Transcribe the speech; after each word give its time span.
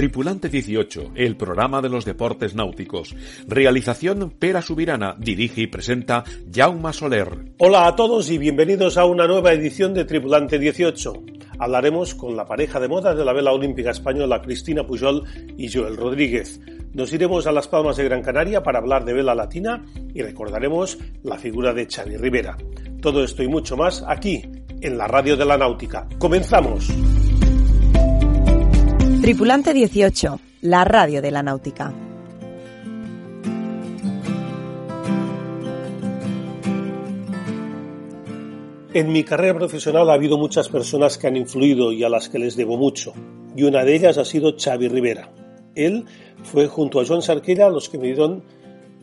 Tripulante 0.00 0.48
18, 0.48 1.12
el 1.14 1.36
programa 1.36 1.82
de 1.82 1.90
los 1.90 2.06
deportes 2.06 2.54
náuticos. 2.54 3.14
Realización 3.46 4.30
Pera 4.30 4.62
Subirana, 4.62 5.14
dirige 5.18 5.60
y 5.60 5.66
presenta 5.66 6.24
Jaume 6.50 6.90
Soler. 6.94 7.28
Hola 7.58 7.86
a 7.86 7.94
todos 7.94 8.30
y 8.30 8.38
bienvenidos 8.38 8.96
a 8.96 9.04
una 9.04 9.26
nueva 9.26 9.52
edición 9.52 9.92
de 9.92 10.06
Tripulante 10.06 10.58
18. 10.58 11.12
Hablaremos 11.58 12.14
con 12.14 12.34
la 12.34 12.46
pareja 12.46 12.80
de 12.80 12.88
moda 12.88 13.14
de 13.14 13.26
la 13.26 13.34
vela 13.34 13.52
olímpica 13.52 13.90
española 13.90 14.40
Cristina 14.40 14.86
Pujol 14.86 15.22
y 15.58 15.70
Joel 15.70 15.98
Rodríguez. 15.98 16.62
Nos 16.94 17.12
iremos 17.12 17.46
a 17.46 17.52
las 17.52 17.68
Palmas 17.68 17.98
de 17.98 18.04
Gran 18.04 18.22
Canaria 18.22 18.62
para 18.62 18.78
hablar 18.78 19.04
de 19.04 19.12
vela 19.12 19.34
latina 19.34 19.84
y 20.14 20.22
recordaremos 20.22 20.96
la 21.24 21.36
figura 21.36 21.74
de 21.74 21.84
Xavi 21.84 22.16
Rivera. 22.16 22.56
Todo 23.02 23.22
esto 23.22 23.42
y 23.42 23.48
mucho 23.48 23.76
más 23.76 24.02
aquí, 24.08 24.40
en 24.80 24.96
la 24.96 25.06
Radio 25.06 25.36
de 25.36 25.44
la 25.44 25.58
Náutica. 25.58 26.08
¡Comenzamos! 26.18 26.90
Tripulante 29.30 29.72
18, 29.72 30.40
la 30.62 30.82
radio 30.82 31.22
de 31.22 31.30
la 31.30 31.40
náutica. 31.40 31.94
En 38.92 39.12
mi 39.12 39.22
carrera 39.22 39.54
profesional 39.54 40.10
ha 40.10 40.14
habido 40.14 40.36
muchas 40.36 40.68
personas 40.68 41.16
que 41.16 41.28
han 41.28 41.36
influido 41.36 41.92
y 41.92 42.02
a 42.02 42.08
las 42.08 42.28
que 42.28 42.40
les 42.40 42.56
debo 42.56 42.76
mucho, 42.76 43.12
y 43.54 43.62
una 43.62 43.84
de 43.84 43.94
ellas 43.94 44.18
ha 44.18 44.24
sido 44.24 44.56
Xavi 44.58 44.88
Rivera. 44.88 45.30
Él 45.76 46.06
fue 46.42 46.66
junto 46.66 47.00
a 47.00 47.06
Joan 47.06 47.22
Sarquella 47.22 47.70
los 47.70 47.88
que 47.88 47.98
me 47.98 48.06
dieron 48.06 48.42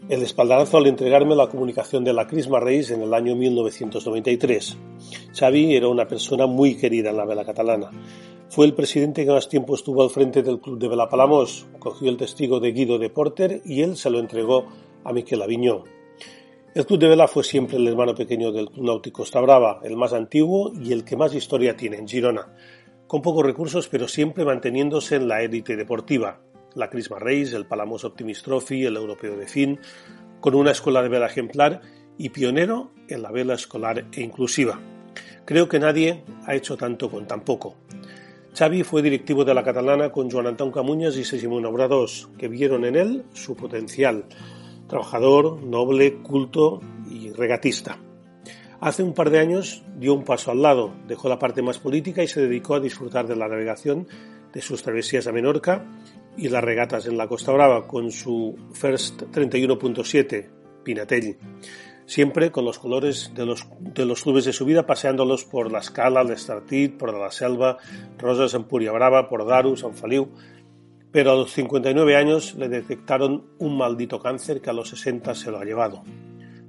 el 0.10 0.24
espaldarazo 0.24 0.78
al 0.78 0.88
entregarme 0.88 1.36
la 1.36 1.48
comunicación 1.48 2.04
de 2.06 2.14
la 2.14 2.28
Crisma 2.28 2.62
Reis 2.62 2.92
en 2.92 3.02
el 3.02 3.14
año 3.14 3.36
1993. 3.36 4.78
Xavi 5.38 5.76
era 5.76 5.90
una 5.90 6.08
persona 6.08 6.48
muy 6.48 6.76
querida 6.76 7.10
en 7.10 7.18
la 7.18 7.26
vela 7.26 7.44
catalana. 7.44 7.90
Fue 8.50 8.66
el 8.66 8.74
presidente 8.74 9.26
que 9.26 9.32
más 9.32 9.50
tiempo 9.50 9.76
estuvo 9.76 10.02
al 10.02 10.10
frente 10.10 10.44
del 10.44 10.62
club 10.62 10.80
de 10.80 10.88
Vela 10.88 11.10
Palamos, 11.10 11.68
cogió 11.80 12.10
el 12.10 12.16
testigo 12.16 12.62
de 12.62 12.72
Guido 12.72 12.98
de 12.98 13.10
Porter 13.10 13.62
y 13.66 13.82
él 13.82 13.98
se 13.98 14.10
lo 14.10 14.20
entregó 14.20 14.66
a 15.04 15.12
Miquel 15.12 15.42
Aviñó. 15.42 15.84
El 16.74 16.86
club 16.86 17.00
de 17.00 17.08
vela 17.08 17.28
fue 17.28 17.44
siempre 17.44 17.78
el 17.78 17.88
hermano 17.88 18.16
pequeño 18.16 18.52
del 18.52 18.70
Club 18.70 18.86
Náutico 18.86 19.24
Costa 19.24 19.42
Brava, 19.42 19.82
el 19.84 19.98
más 19.98 20.14
antiguo 20.14 20.72
y 20.80 20.94
el 20.94 21.04
que 21.04 21.18
más 21.18 21.34
historia 21.34 21.76
tiene 21.76 21.98
en 21.98 22.08
Girona, 22.08 22.54
con 23.08 23.22
pocos 23.22 23.46
recursos 23.46 23.90
pero 23.90 24.08
siempre 24.08 24.46
manteniéndose 24.46 25.16
en 25.16 25.28
la 25.28 25.42
élite 25.42 25.76
deportiva. 25.76 26.40
La 26.78 26.92
Crisma 26.92 27.18
Reis, 27.18 27.54
el 27.54 27.66
Palamos 27.66 28.04
Optimist 28.04 28.46
Trophy, 28.46 28.86
el 28.86 28.98
Europeo 28.98 29.36
de 29.36 29.48
Fin, 29.48 29.80
con 30.40 30.54
una 30.54 30.70
escuela 30.70 31.02
de 31.02 31.10
vela 31.10 31.26
ejemplar 31.26 31.82
y 32.20 32.30
pionero 32.30 32.92
en 33.08 33.24
la 33.24 33.32
vela 33.32 33.56
escolar 33.56 34.06
e 34.12 34.22
inclusiva. 34.22 34.80
Creo 35.44 35.68
que 35.68 35.80
nadie 35.80 36.24
ha 36.46 36.54
hecho 36.54 36.78
tanto 36.78 37.10
con 37.10 37.26
tan 37.26 37.42
poco. 37.42 37.78
Xavi 38.56 38.84
fue 38.84 39.02
directivo 39.02 39.44
de 39.44 39.56
la 39.56 39.64
catalana 39.64 40.12
con 40.12 40.30
Joan 40.30 40.46
Antón 40.46 40.72
Camuñas 40.72 41.18
y 41.18 41.26
Sesimón 41.26 41.66
Obradors, 41.66 42.30
que 42.38 42.48
vieron 42.48 42.86
en 42.86 42.96
él 42.96 43.26
su 43.34 43.56
potencial 43.56 44.26
trabajador, 44.88 45.64
noble, 45.64 46.18
culto 46.18 46.82
y 47.10 47.32
regatista. 47.32 47.98
Hace 48.80 49.02
un 49.02 49.16
par 49.16 49.32
de 49.32 49.40
años 49.40 49.84
dio 49.98 50.14
un 50.14 50.24
paso 50.24 50.52
al 50.52 50.62
lado, 50.62 50.94
dejó 51.08 51.28
la 51.28 51.40
parte 51.40 51.64
más 51.64 51.80
política 51.80 52.22
y 52.22 52.28
se 52.28 52.42
dedicó 52.42 52.76
a 52.76 52.80
disfrutar 52.80 53.26
de 53.26 53.36
la 53.36 53.48
navegación, 53.48 54.08
de 54.54 54.62
sus 54.62 54.82
travesías 54.82 55.28
a 55.28 55.32
Menorca 55.32 55.86
y 56.38 56.50
las 56.50 56.64
regatas 56.64 57.08
en 57.08 57.18
la 57.18 57.28
Costa 57.28 57.52
Brava 57.52 57.88
con 57.88 58.12
su 58.12 58.56
First 58.72 59.24
31.7 59.32 60.50
Pinatell, 60.84 61.38
siempre 62.06 62.52
con 62.52 62.64
los 62.64 62.80
colores 62.80 63.32
de 63.36 63.46
los, 63.46 63.68
de 63.80 64.06
los 64.06 64.22
clubes 64.22 64.46
de 64.46 64.54
su 64.54 64.64
vida, 64.64 64.86
paseándolos 64.86 65.44
por 65.44 65.72
la 65.72 65.80
Escala, 65.80 66.24
l'Estartit, 66.24 66.96
por 66.98 67.14
la 67.14 67.32
Selva, 67.32 67.78
Roses, 68.18 68.54
Empúria 68.54 68.92
Brava, 68.92 69.28
por 69.28 69.46
Daru, 69.46 69.76
San 69.76 69.96
Feliu, 69.96 70.30
pero 71.12 71.32
a 71.32 71.36
los 71.36 71.52
59 71.52 72.16
años 72.16 72.56
le 72.56 72.70
detectaron 72.70 73.48
un 73.58 73.78
maldito 73.78 74.20
cáncer 74.20 74.62
que 74.62 74.70
a 74.70 74.74
los 74.74 74.90
60 74.90 75.34
se 75.34 75.52
lo 75.52 75.58
ha 75.58 75.66
llevado. 75.66 76.04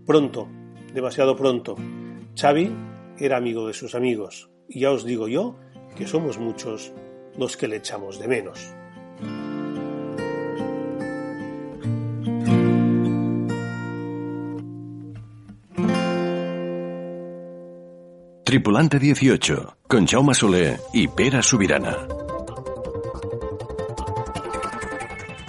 Pronto, 0.07 0.49
demasiado 0.95 1.37
pronto, 1.37 1.77
Xavi 2.35 2.73
era 3.19 3.37
amigo 3.37 3.67
de 3.67 3.75
sus 3.75 3.95
amigos, 3.95 4.49
y 4.69 4.81
ya 4.81 4.91
os 4.91 5.05
digo 5.05 5.29
yo 5.29 5.57
que 5.97 6.07
somos 6.07 6.39
muchos 6.39 6.93
los 7.37 7.57
que 7.57 7.69
le 7.69 7.77
echamos 7.77 8.19
de 8.19 8.29
menos. 8.29 8.78
Tripulante 18.49 18.99
18, 18.99 19.77
con 19.87 20.07
Jaume 20.07 20.33
Soler 20.33 20.81
y 20.95 21.07
Pera 21.07 21.43
Subirana. 21.43 21.99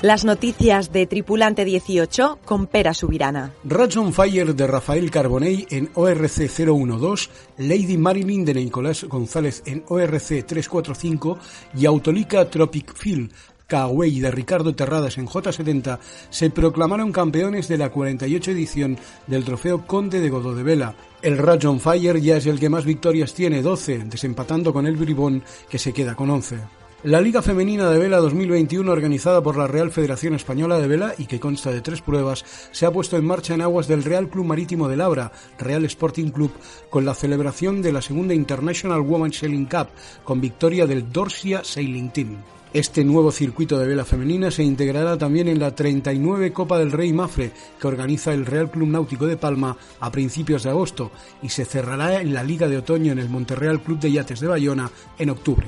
Las 0.01 0.25
noticias 0.25 0.91
de 0.91 1.07
Tripulante 1.07 1.63
18 1.63 2.39
con 2.43 2.67
Pera 2.67 2.93
Subirana. 2.93 3.53
Rats 3.63 3.95
on 3.95 4.11
Fire 4.11 4.53
de 4.53 4.67
Rafael 4.67 5.09
Carbonell 5.09 5.65
en 5.69 5.89
ORC 5.93 6.49
012, 6.53 7.29
Lady 7.59 7.95
Marilyn 7.95 8.43
de 8.43 8.55
Nicolás 8.55 9.05
González 9.05 9.63
en 9.65 9.85
ORC 9.87 10.45
345 10.45 11.39
y 11.77 11.85
Autolica 11.85 12.49
Tropic 12.49 12.93
Field 12.93 13.31
Kawaii 13.69 14.19
de 14.19 14.31
Ricardo 14.31 14.73
Terradas 14.73 15.17
en 15.19 15.27
J70 15.27 15.99
se 16.29 16.49
proclamaron 16.49 17.11
campeones 17.11 17.67
de 17.67 17.77
la 17.77 17.89
48 17.89 18.51
edición 18.51 18.97
del 19.27 19.45
Trofeo 19.45 19.85
Conde 19.85 20.19
de 20.19 20.29
Godó 20.29 20.55
de 20.55 20.63
Vela. 20.63 20.95
El 21.21 21.37
Raj 21.37 21.65
on 21.65 21.79
Fire 21.79 22.19
ya 22.19 22.37
es 22.37 22.47
el 22.47 22.59
que 22.59 22.67
más 22.67 22.83
victorias 22.83 23.33
tiene, 23.33 23.61
12, 23.61 24.05
desempatando 24.05 24.73
con 24.73 24.87
el 24.87 24.97
Bribón 24.97 25.43
que 25.69 25.77
se 25.77 25.93
queda 25.93 26.15
con 26.15 26.31
11. 26.31 26.57
La 27.03 27.21
Liga 27.21 27.41
Femenina 27.41 27.89
de 27.89 27.97
Vela 27.97 28.17
2021, 28.17 28.91
organizada 28.91 29.41
por 29.41 29.55
la 29.55 29.67
Real 29.67 29.89
Federación 29.89 30.33
Española 30.33 30.79
de 30.79 30.87
Vela 30.87 31.13
y 31.17 31.27
que 31.27 31.39
consta 31.39 31.71
de 31.71 31.79
tres 31.79 32.01
pruebas, 32.01 32.43
se 32.71 32.85
ha 32.85 32.91
puesto 32.91 33.15
en 33.15 33.25
marcha 33.25 33.53
en 33.53 33.61
aguas 33.61 33.87
del 33.87 34.03
Real 34.03 34.29
Club 34.29 34.45
Marítimo 34.45 34.89
de 34.89 34.97
Labra, 34.97 35.31
Real 35.57 35.85
Sporting 35.85 36.31
Club, 36.31 36.51
con 36.89 37.05
la 37.05 37.13
celebración 37.13 37.81
de 37.81 37.93
la 37.93 38.01
segunda 38.01 38.33
International 38.33 38.99
Women's 38.99 39.37
Sailing 39.37 39.67
Cup, 39.67 39.87
con 40.25 40.41
victoria 40.41 40.85
del 40.87 41.09
Dorsia 41.09 41.63
Sailing 41.63 42.09
Team. 42.09 42.37
Este 42.71 43.03
nuevo 43.03 43.31
circuito 43.31 43.79
de 43.79 43.87
vela 43.87 44.05
femenina 44.05 44.51
se 44.51 44.61
integrará 44.61 45.17
también 45.17 45.47
en 45.47 45.59
la 45.59 45.73
39 45.73 46.53
Copa 46.53 46.77
del 46.77 46.91
Rey 46.91 47.11
Mafre 47.11 47.51
que 47.81 47.87
organiza 47.87 48.31
el 48.31 48.45
Real 48.45 48.69
Club 48.69 48.89
Náutico 48.89 49.25
de 49.25 49.37
Palma 49.37 49.75
a 49.99 50.11
principios 50.11 50.61
de 50.61 50.69
agosto 50.69 51.09
y 51.41 51.49
se 51.49 51.65
cerrará 51.65 52.21
en 52.21 52.31
la 52.31 52.43
Liga 52.43 52.67
de 52.67 52.77
Otoño 52.77 53.11
en 53.11 53.17
el 53.17 53.27
Monterreal 53.27 53.81
Club 53.81 53.99
de 53.99 54.11
Yates 54.11 54.39
de 54.39 54.47
Bayona 54.47 54.91
en 55.17 55.31
octubre. 55.31 55.65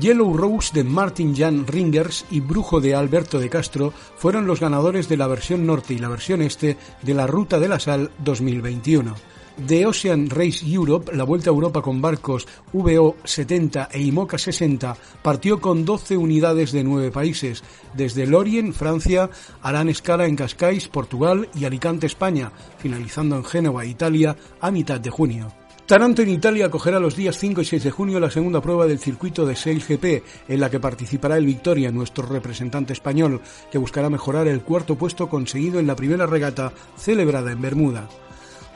Yellow 0.00 0.36
Rose 0.36 0.72
de 0.74 0.82
Martin 0.82 1.32
Jan 1.36 1.64
Ringers 1.64 2.26
y 2.32 2.40
Brujo 2.40 2.80
de 2.80 2.96
Alberto 2.96 3.38
de 3.38 3.48
Castro 3.48 3.92
fueron 4.16 4.48
los 4.48 4.58
ganadores 4.58 5.08
de 5.08 5.16
la 5.16 5.28
versión 5.28 5.64
norte 5.64 5.94
y 5.94 5.98
la 5.98 6.08
versión 6.08 6.42
este 6.42 6.76
de 7.02 7.14
la 7.14 7.28
Ruta 7.28 7.60
de 7.60 7.68
la 7.68 7.78
Sal 7.78 8.10
2021. 8.18 9.14
De 9.56 9.86
Ocean 9.86 10.28
Race 10.28 10.64
Europe, 10.66 11.16
la 11.16 11.24
Vuelta 11.24 11.48
a 11.48 11.54
Europa 11.54 11.80
con 11.80 12.02
barcos 12.02 12.46
VO 12.74 13.16
70 13.24 13.88
e 13.90 14.02
IMOCA 14.02 14.36
60, 14.36 14.96
partió 15.22 15.60
con 15.60 15.86
12 15.86 16.18
unidades 16.18 16.72
de 16.72 16.84
9 16.84 17.10
países, 17.10 17.64
desde 17.94 18.26
Lorient, 18.26 18.74
Francia, 18.74 19.30
harán 19.62 19.88
escala 19.88 20.26
en 20.26 20.36
Cascais, 20.36 20.88
Portugal 20.88 21.48
y 21.54 21.64
Alicante, 21.64 22.06
España, 22.06 22.52
finalizando 22.78 23.36
en 23.36 23.44
Génova, 23.44 23.86
Italia, 23.86 24.36
a 24.60 24.70
mitad 24.70 25.00
de 25.00 25.10
junio. 25.10 25.50
Taranto 25.86 26.20
en 26.20 26.30
Italia 26.30 26.66
acogerá 26.66 27.00
los 27.00 27.16
días 27.16 27.38
5 27.38 27.60
y 27.62 27.64
6 27.64 27.84
de 27.84 27.90
junio 27.92 28.20
la 28.20 28.28
segunda 28.28 28.60
prueba 28.60 28.86
del 28.86 28.98
circuito 28.98 29.46
de 29.46 29.56
Sail 29.56 29.80
GP, 29.80 30.22
en 30.48 30.60
la 30.60 30.68
que 30.68 30.80
participará 30.80 31.38
el 31.38 31.46
Victoria, 31.46 31.92
nuestro 31.92 32.26
representante 32.26 32.92
español, 32.92 33.40
que 33.70 33.78
buscará 33.78 34.10
mejorar 34.10 34.48
el 34.48 34.62
cuarto 34.62 34.96
puesto 34.96 35.28
conseguido 35.28 35.78
en 35.78 35.86
la 35.86 35.96
primera 35.96 36.26
regata 36.26 36.72
celebrada 36.96 37.52
en 37.52 37.62
Bermuda. 37.62 38.08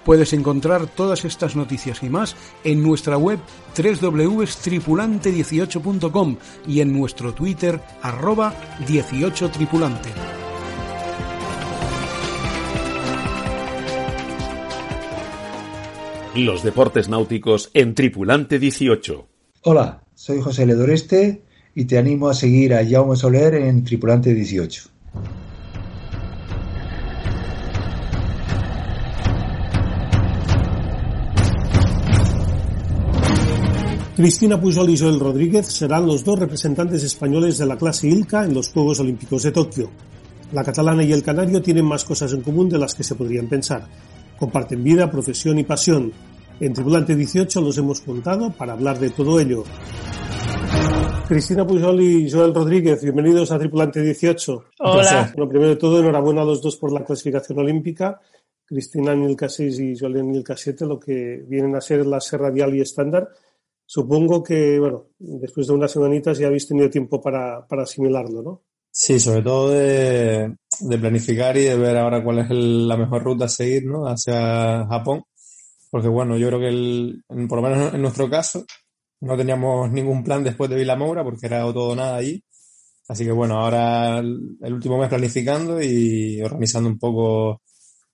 Puedes 0.05 0.33
encontrar 0.33 0.87
todas 0.87 1.25
estas 1.25 1.57
noticias 1.57 2.01
y 2.03 2.09
más 2.09 2.37
en 2.65 2.83
nuestra 2.83 3.19
web 3.19 3.39
www.tripulante18.com 3.77 6.37
y 6.67 6.81
en 6.81 6.99
nuestro 6.99 7.35
Twitter 7.35 7.79
arroba 8.03 8.55
18tripulante. 8.87 10.09
Los 16.35 16.63
deportes 16.63 17.09
náuticos 17.09 17.71
en 17.75 17.95
Tripulante 17.95 18.61
18. 18.61 19.27
Hola, 19.63 20.05
soy 20.15 20.41
José 20.41 20.65
Ledoreste 20.65 21.43
y 21.75 21.87
te 21.87 21.99
animo 21.99 22.29
a 22.29 22.35
seguir 22.35 22.73
a 22.73 22.89
Jaume 22.89 23.17
Soler 23.17 23.55
en 23.55 23.83
Tripulante 23.83 24.33
18. 24.33 25.00
Cristina 34.21 34.61
Pujol 34.61 34.91
y 34.91 34.99
Joel 34.99 35.19
Rodríguez 35.19 35.69
serán 35.69 36.07
los 36.07 36.23
dos 36.23 36.39
representantes 36.39 37.03
españoles 37.03 37.57
de 37.57 37.65
la 37.65 37.79
clase 37.79 38.07
ILCA 38.07 38.45
en 38.45 38.53
los 38.53 38.69
Juegos 38.69 39.01
Olímpicos 39.01 39.45
de 39.45 39.51
Tokio. 39.51 39.91
La 40.53 40.63
catalana 40.63 41.03
y 41.03 41.11
el 41.11 41.23
canario 41.23 41.63
tienen 41.63 41.87
más 41.87 42.05
cosas 42.05 42.35
en 42.35 42.43
común 42.43 42.69
de 42.69 42.77
las 42.77 42.95
que 42.95 43.03
se 43.03 43.15
podrían 43.15 43.49
pensar. 43.49 43.87
Comparten 44.39 44.85
vida, 44.85 45.11
profesión 45.11 45.59
y 45.59 45.65
pasión. 45.65 46.13
En 46.61 46.75
Tripulante 46.75 47.17
18 47.17 47.63
los 47.63 47.79
hemos 47.79 48.03
juntado 48.03 48.53
para 48.53 48.75
hablar 48.75 48.99
de 48.99 49.09
todo 49.09 49.41
ello. 49.41 49.65
Cristina 51.27 51.67
Pujol 51.67 52.03
y 52.03 52.31
Joel 52.31 52.53
Rodríguez, 52.53 53.03
bienvenidos 53.03 53.51
a 53.53 53.59
Tripulante 53.59 54.03
18. 54.03 54.65
Hola. 54.81 55.33
Bueno, 55.35 55.49
primero 55.49 55.71
de 55.71 55.77
todo, 55.77 55.99
enhorabuena 55.99 56.43
a 56.43 56.45
los 56.45 56.61
dos 56.61 56.77
por 56.77 56.93
la 56.93 57.03
clasificación 57.03 57.59
olímpica. 57.61 58.21
Cristina 58.67 59.13
en 59.13 59.31
Ilka 59.31 59.49
6 59.49 59.81
y 59.81 59.99
Joel 59.99 60.19
en 60.19 60.35
Ilka 60.35 60.59
7, 60.59 60.85
lo 60.85 61.01
que 61.01 61.43
vienen 61.49 61.75
a 61.75 61.81
ser 61.81 62.05
la 62.05 62.21
ser 62.21 62.43
radial 62.43 62.75
y 62.75 62.83
estándar. 62.83 63.31
Supongo 63.93 64.41
que, 64.41 64.79
bueno, 64.79 65.09
después 65.19 65.67
de 65.67 65.73
unas 65.73 65.91
semanitas 65.91 66.39
ya 66.39 66.47
habéis 66.47 66.69
tenido 66.69 66.89
tiempo 66.89 67.21
para, 67.21 67.67
para 67.67 67.83
asimilarlo, 67.83 68.41
¿no? 68.41 68.63
Sí, 68.89 69.19
sobre 69.19 69.43
todo 69.43 69.71
de, 69.71 70.55
de, 70.79 70.99
planificar 70.99 71.57
y 71.57 71.65
de 71.65 71.77
ver 71.77 71.97
ahora 71.97 72.23
cuál 72.23 72.39
es 72.39 72.51
el, 72.51 72.87
la 72.87 72.97
mejor 72.97 73.25
ruta 73.25 73.47
a 73.47 73.49
seguir, 73.49 73.87
¿no? 73.87 74.07
Hacia 74.07 74.87
Japón. 74.87 75.25
Porque, 75.91 76.07
bueno, 76.07 76.39
yo 76.39 76.47
creo 76.47 76.61
que 76.61 76.69
el, 76.69 77.25
por 77.49 77.61
lo 77.61 77.69
menos 77.69 77.93
en 77.93 78.01
nuestro 78.01 78.31
caso, 78.31 78.65
no 79.23 79.37
teníamos 79.37 79.91
ningún 79.91 80.23
plan 80.23 80.45
después 80.45 80.71
de 80.71 80.77
Vilamoura 80.77 81.25
porque 81.25 81.47
era 81.47 81.63
todo 81.73 81.97
nada 81.97 82.15
allí. 82.15 82.41
Así 83.09 83.25
que, 83.25 83.33
bueno, 83.33 83.59
ahora 83.59 84.21
el, 84.21 84.57
el 84.63 84.73
último 84.73 84.99
mes 84.99 85.09
planificando 85.09 85.83
y 85.83 86.41
organizando 86.43 86.89
un 86.89 86.99
poco 87.01 87.61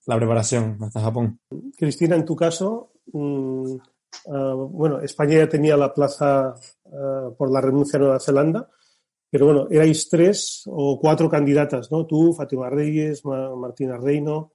la 0.07 0.15
preparación 0.15 0.79
hasta 0.81 1.01
Japón. 1.01 1.39
Cristina, 1.77 2.15
en 2.15 2.25
tu 2.25 2.35
caso, 2.35 2.93
mmm 3.13 3.75
Uh, 4.25 4.67
bueno, 4.69 4.99
España 5.01 5.37
ya 5.37 5.49
tenía 5.49 5.77
la 5.77 5.93
plaza 5.93 6.53
uh, 6.83 7.35
por 7.35 7.51
la 7.51 7.61
renuncia 7.61 7.97
a 7.97 8.01
Nueva 8.01 8.19
Zelanda, 8.19 8.69
pero 9.29 9.45
bueno, 9.45 9.67
erais 9.69 10.09
tres 10.09 10.63
o 10.65 10.99
cuatro 10.99 11.29
candidatas, 11.29 11.91
¿no? 11.91 12.05
Tú, 12.05 12.33
Fátima 12.33 12.69
Reyes, 12.69 13.23
Ma 13.25 13.55
Martina 13.55 13.97
Reino, 13.97 14.53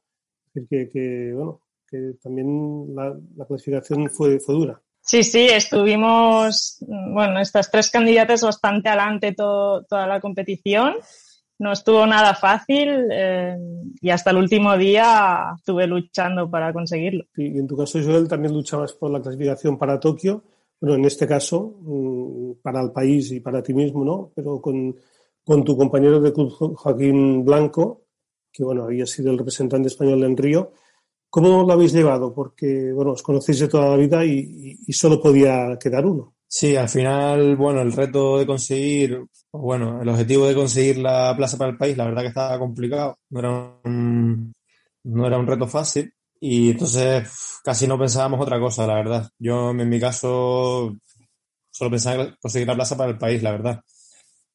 que, 0.69 1.33
bueno, 1.35 1.63
que 1.89 2.15
también 2.23 2.95
la, 2.95 3.15
la 3.37 3.47
clasificación 3.47 4.09
fue, 4.11 4.41
fue, 4.41 4.55
dura. 4.55 4.81
Sí, 5.01 5.25
sí, 5.25 5.47
estuvimos, 5.47 6.79
bueno, 6.81 7.41
estas 7.41 7.71
tres 7.71 7.91
candidatas 7.91 8.43
bastante 8.43 8.89
adelante 8.89 9.33
todo, 9.33 9.85
toda 9.85 10.07
la 10.07 10.21
competición 10.21 10.95
no 11.63 11.73
estuvo 11.73 12.05
nada 12.07 12.35
fácil 12.35 13.07
eh, 13.13 13.57
y 14.01 14.11
hasta 14.11 14.31
el 14.31 14.39
último 14.39 14.77
día 14.77 15.55
estuve 15.57 15.87
luchando 15.87 16.51
para 16.51 16.73
conseguirlo. 16.73 17.25
Y 17.37 17.57
en 17.57 17.69
tu 17.69 17.77
caso, 17.77 18.01
Joel, 18.05 18.27
también 18.27 18.53
luchabas 18.53 18.93
por 18.95 19.13
la 19.13 19.23
clasificación 19.23 19.79
para 19.79 20.01
Tokio, 20.01 20.43
bueno, 20.81 20.97
en 20.97 21.05
este 21.05 21.25
caso 21.25 21.77
mm, 21.81 22.55
para 22.61 22.83
el 22.83 22.91
país 22.91 23.31
y 23.31 23.39
para 23.39 23.63
ti 23.63 23.73
mismo, 23.75 24.05
¿no? 24.05 24.33
Pero 24.35 24.61
con, 24.61 24.97
con 25.45 25.63
tu 25.63 25.77
compañero 25.77 26.21
de 26.21 26.33
club 26.33 26.51
Joaquín 26.51 27.45
Blanco, 27.45 28.07
que 28.53 28.65
bueno, 28.65 28.83
había 28.83 29.07
sido 29.07 29.31
el 29.31 29.39
representante 29.39 29.87
español 29.87 30.25
en 30.25 30.37
Río. 30.37 30.73
¿Cómo 31.31 31.63
lo 31.63 31.73
habéis 31.73 31.93
llevado? 31.93 32.35
Porque, 32.35 32.93
bueno, 32.93 33.13
os 33.13 33.23
conocéis 33.23 33.61
de 33.61 33.69
toda 33.69 33.91
la 33.91 33.97
vida 33.97 34.25
y, 34.25 34.33
y, 34.33 34.79
y 34.89 34.93
solo 34.93 35.23
podía 35.23 35.79
quedar 35.79 36.05
uno. 36.05 36.35
Sí, 36.49 36.75
al 36.75 36.89
final, 36.89 37.57
bueno, 37.57 37.81
el 37.81 37.93
reto 37.93 38.39
de 38.39 38.47
conseguir, 38.47 39.25
bueno, 39.53 40.01
el 40.03 40.09
objetivo 40.09 40.47
de 40.47 40.55
conseguir 40.55 40.99
la 40.99 41.35
plaza 41.37 41.59
para 41.59 41.71
el 41.71 41.77
país, 41.79 41.97
la 41.97 42.07
verdad 42.07 42.23
que 42.23 42.29
estaba 42.29 42.59
complicado, 42.59 43.19
no 43.31 43.41
era 43.41 43.51
un, 43.85 44.53
no 45.05 45.27
era 45.27 45.39
un 45.39 45.47
reto 45.47 45.67
fácil 45.69 46.13
y 46.41 46.71
entonces 46.71 47.29
casi 47.65 47.87
no 47.87 47.99
pensábamos 47.99 48.41
otra 48.41 48.59
cosa, 48.59 48.87
la 48.87 48.95
verdad. 48.95 49.29
Yo 49.39 49.71
en 49.71 49.89
mi 49.89 50.01
caso 50.01 50.97
solo 51.71 51.91
pensaba 51.91 52.25
en 52.25 52.37
conseguir 52.41 52.69
la 52.69 52.75
plaza 52.75 52.97
para 52.97 53.11
el 53.11 53.19
país, 53.19 53.43
la 53.43 53.53
verdad, 53.53 53.81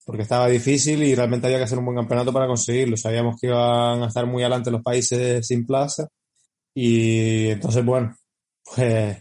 porque 0.05 0.23
estaba 0.23 0.47
difícil 0.47 1.03
y 1.03 1.15
realmente 1.15 1.47
había 1.47 1.59
que 1.59 1.65
hacer 1.65 1.79
un 1.79 1.85
buen 1.85 1.97
campeonato 1.97 2.33
para 2.33 2.47
conseguirlo. 2.47 2.97
Sabíamos 2.97 3.39
que 3.39 3.47
iban 3.47 4.03
a 4.03 4.07
estar 4.07 4.25
muy 4.25 4.43
adelante 4.43 4.71
los 4.71 4.81
países 4.81 5.45
sin 5.45 5.65
plaza 5.65 6.07
y 6.73 7.49
entonces, 7.49 7.83
bueno, 7.85 8.15
pues 8.75 9.17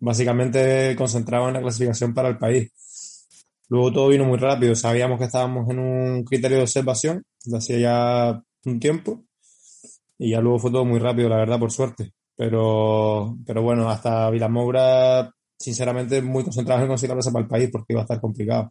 básicamente 0.00 0.94
concentrado 0.96 1.48
en 1.48 1.54
la 1.54 1.62
clasificación 1.62 2.14
para 2.14 2.28
el 2.28 2.38
país. 2.38 2.70
Luego 3.68 3.92
todo 3.92 4.08
vino 4.08 4.24
muy 4.24 4.38
rápido, 4.38 4.74
sabíamos 4.74 5.18
que 5.18 5.26
estábamos 5.26 5.68
en 5.70 5.78
un 5.78 6.24
criterio 6.24 6.56
de 6.56 6.62
observación 6.62 7.22
de 7.44 7.56
hacía 7.56 7.78
ya 7.78 8.42
un 8.64 8.80
tiempo 8.80 9.24
y 10.16 10.30
ya 10.30 10.40
luego 10.40 10.58
fue 10.58 10.70
todo 10.70 10.84
muy 10.84 10.98
rápido, 10.98 11.28
la 11.28 11.36
verdad, 11.36 11.58
por 11.58 11.70
suerte. 11.70 12.12
Pero, 12.34 13.36
pero 13.44 13.62
bueno, 13.62 13.90
hasta 13.90 14.30
Vilamoura, 14.30 15.30
sinceramente, 15.58 16.22
muy 16.22 16.44
concentrados 16.44 16.82
en 16.82 16.88
conseguir 16.88 17.16
para 17.16 17.40
el 17.40 17.48
país 17.48 17.68
porque 17.70 17.92
iba 17.92 18.00
a 18.00 18.04
estar 18.04 18.20
complicado. 18.20 18.70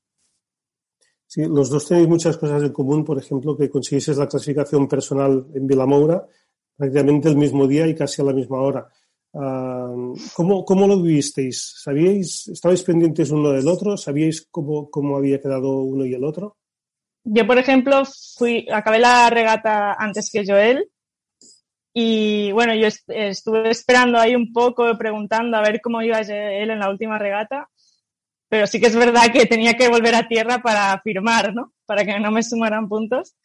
Sí, 1.27 1.43
los 1.45 1.69
dos 1.69 1.87
tenéis 1.87 2.07
muchas 2.07 2.37
cosas 2.37 2.63
en 2.63 2.71
común, 2.71 3.03
por 3.03 3.19
ejemplo, 3.19 3.57
que 3.57 3.69
conseguisteis 3.69 4.17
la 4.17 4.27
clasificación 4.27 4.87
personal 4.87 5.45
en 5.53 5.67
Vilamoura 5.67 6.25
prácticamente 6.77 7.27
el 7.27 7.35
mismo 7.35 7.67
día 7.67 7.87
y 7.87 7.95
casi 7.95 8.21
a 8.21 8.25
la 8.25 8.33
misma 8.33 8.61
hora. 8.61 8.87
¿Cómo, 9.31 10.65
¿Cómo 10.65 10.87
lo 10.87 11.01
vivisteis? 11.01 11.75
¿Sabíais, 11.83 12.47
estabais 12.47 12.83
pendientes 12.83 13.31
uno 13.31 13.51
del 13.51 13.67
otro? 13.67 13.97
¿Sabíais 13.97 14.47
cómo, 14.49 14.89
cómo 14.89 15.17
había 15.17 15.41
quedado 15.41 15.79
uno 15.79 16.05
y 16.05 16.13
el 16.13 16.23
otro? 16.23 16.57
Yo, 17.23 17.45
por 17.45 17.57
ejemplo, 17.57 18.03
fui, 18.37 18.67
acabé 18.71 18.99
la 18.99 19.29
regata 19.29 19.93
antes 19.93 20.29
que 20.31 20.45
Joel 20.45 20.89
y 21.99 22.51
bueno, 22.51 22.75
yo 22.75 22.85
est 22.85 23.09
estuve 23.09 23.71
esperando 23.71 24.19
ahí 24.19 24.35
un 24.35 24.53
poco, 24.53 24.95
preguntando 24.99 25.57
a 25.57 25.61
ver 25.61 25.81
cómo 25.81 25.99
iba 26.03 26.19
él 26.19 26.69
en 26.69 26.77
la 26.77 26.91
última 26.91 27.17
regata, 27.17 27.69
pero 28.47 28.67
sí 28.67 28.79
que 28.79 28.85
es 28.85 28.95
verdad 28.95 29.31
que 29.33 29.47
tenía 29.47 29.73
que 29.73 29.89
volver 29.89 30.13
a 30.13 30.27
tierra 30.27 30.61
para 30.61 31.01
firmar, 31.01 31.55
¿no? 31.55 31.73
Para 31.87 32.05
que 32.05 32.19
no 32.19 32.31
me 32.31 32.43
sumaran 32.43 32.87
puntos. 32.87 33.35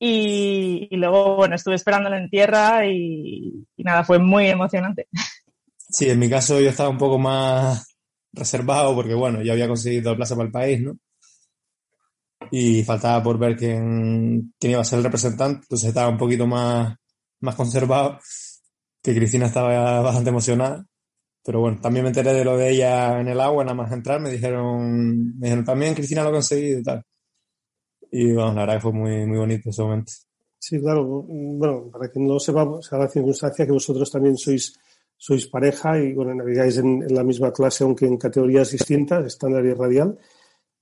Y, 0.00 0.88
y, 0.90 0.96
luego, 0.96 1.36
bueno, 1.36 1.54
estuve 1.54 1.76
esperándolo 1.76 2.16
en 2.16 2.28
tierra 2.28 2.86
y, 2.86 3.66
y, 3.80 3.84
nada, 3.84 4.04
fue 4.04 4.18
muy 4.18 4.46
emocionante. 4.46 5.08
Sí, 5.92 6.08
en 6.08 6.18
mi 6.18 6.30
caso 6.30 6.60
yo 6.60 6.70
estaba 6.70 6.88
un 6.88 6.98
poco 6.98 7.18
más 7.18 7.96
reservado 8.32 8.94
porque, 8.94 9.14
bueno, 9.14 9.42
ya 9.42 9.52
había 9.52 9.66
conseguido 9.66 10.14
plaza 10.14 10.36
para 10.36 10.46
el 10.46 10.52
país, 10.52 10.80
¿no? 10.82 10.96
Y 12.52 12.82
faltaba 12.84 13.22
por 13.22 13.38
ver 13.38 13.56
quién, 13.56 14.54
quién 14.58 14.72
iba 14.72 14.80
a 14.80 14.84
ser 14.84 14.98
el 14.98 15.04
representante, 15.04 15.62
entonces 15.64 15.88
estaba 15.88 16.08
un 16.08 16.16
poquito 16.16 16.46
más, 16.46 16.96
más 17.40 17.54
conservado, 17.54 18.18
que 19.02 19.14
Cristina 19.14 19.46
estaba 19.46 20.00
bastante 20.00 20.30
emocionada. 20.30 20.84
Pero 21.44 21.60
bueno, 21.60 21.80
también 21.80 22.04
me 22.04 22.10
enteré 22.10 22.34
de 22.34 22.44
lo 22.44 22.56
de 22.56 22.70
ella 22.70 23.20
en 23.20 23.28
el 23.28 23.40
agua, 23.40 23.64
nada 23.64 23.74
más 23.74 23.90
entrar, 23.92 24.20
me 24.20 24.30
dijeron, 24.30 25.38
me 25.38 25.46
dijeron 25.46 25.64
también 25.64 25.94
Cristina 25.94 26.22
lo 26.22 26.28
ha 26.28 26.32
conseguido 26.32 26.80
y 26.80 26.82
tal 26.82 27.04
y 28.10 28.32
bueno, 28.32 28.54
la 28.54 28.60
verdad 28.62 28.74
que 28.74 28.80
fue 28.80 28.92
muy, 28.92 29.26
muy 29.26 29.38
bonito 29.38 29.70
ese 29.70 29.82
momento. 29.82 30.12
Sí, 30.60 30.78
claro. 30.78 31.24
Bueno, 31.26 31.90
para 31.90 32.10
que 32.12 32.20
no 32.20 32.38
sepa, 32.38 32.68
se 32.82 32.94
da 32.94 33.04
la 33.04 33.08
circunstancia 33.08 33.64
que 33.64 33.72
vosotros 33.72 34.10
también 34.10 34.36
sois, 34.36 34.78
sois 35.16 35.46
pareja 35.46 35.98
y 35.98 36.12
bueno, 36.12 36.34
navegáis 36.34 36.76
en, 36.76 37.02
en 37.02 37.14
la 37.14 37.24
misma 37.24 37.50
clase, 37.50 37.82
aunque 37.82 38.04
en 38.04 38.18
categorías 38.18 38.70
distintas, 38.70 39.24
estándar 39.24 39.64
y 39.64 39.72
radial. 39.72 40.18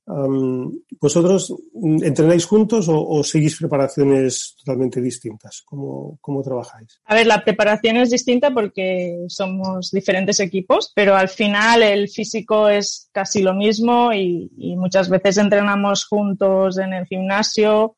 Um, 0.08 0.73
¿Vosotros 1.00 1.54
entrenáis 2.02 2.47
juntos 2.47 2.88
o, 2.88 2.99
o, 2.99 3.23
seguís 3.23 3.58
preparaciones 3.58 4.56
totalmente 4.58 5.02
distintas? 5.02 5.62
¿Cómo, 5.66 6.18
¿Cómo, 6.23 6.42
trabajáis? 6.42 6.99
A 7.04 7.14
ver, 7.14 7.26
la 7.26 7.44
preparación 7.44 7.99
es 7.99 8.11
distinta 8.11 8.50
porque 8.50 9.26
somos 9.28 9.90
diferentes 9.90 10.40
equipos, 10.40 10.92
pero 10.94 11.14
al 11.14 11.28
final 11.28 11.82
el 11.82 12.08
físico 12.08 12.70
es 12.70 13.11
casi 13.12 13.42
lo 13.42 13.52
mismo 13.52 14.12
y, 14.12 14.50
y 14.56 14.76
muchas 14.76 15.11
veces 15.11 15.37
entrenamos 15.37 16.06
juntos 16.06 16.78
en 16.78 16.94
el 16.94 17.04
gimnasio 17.04 17.97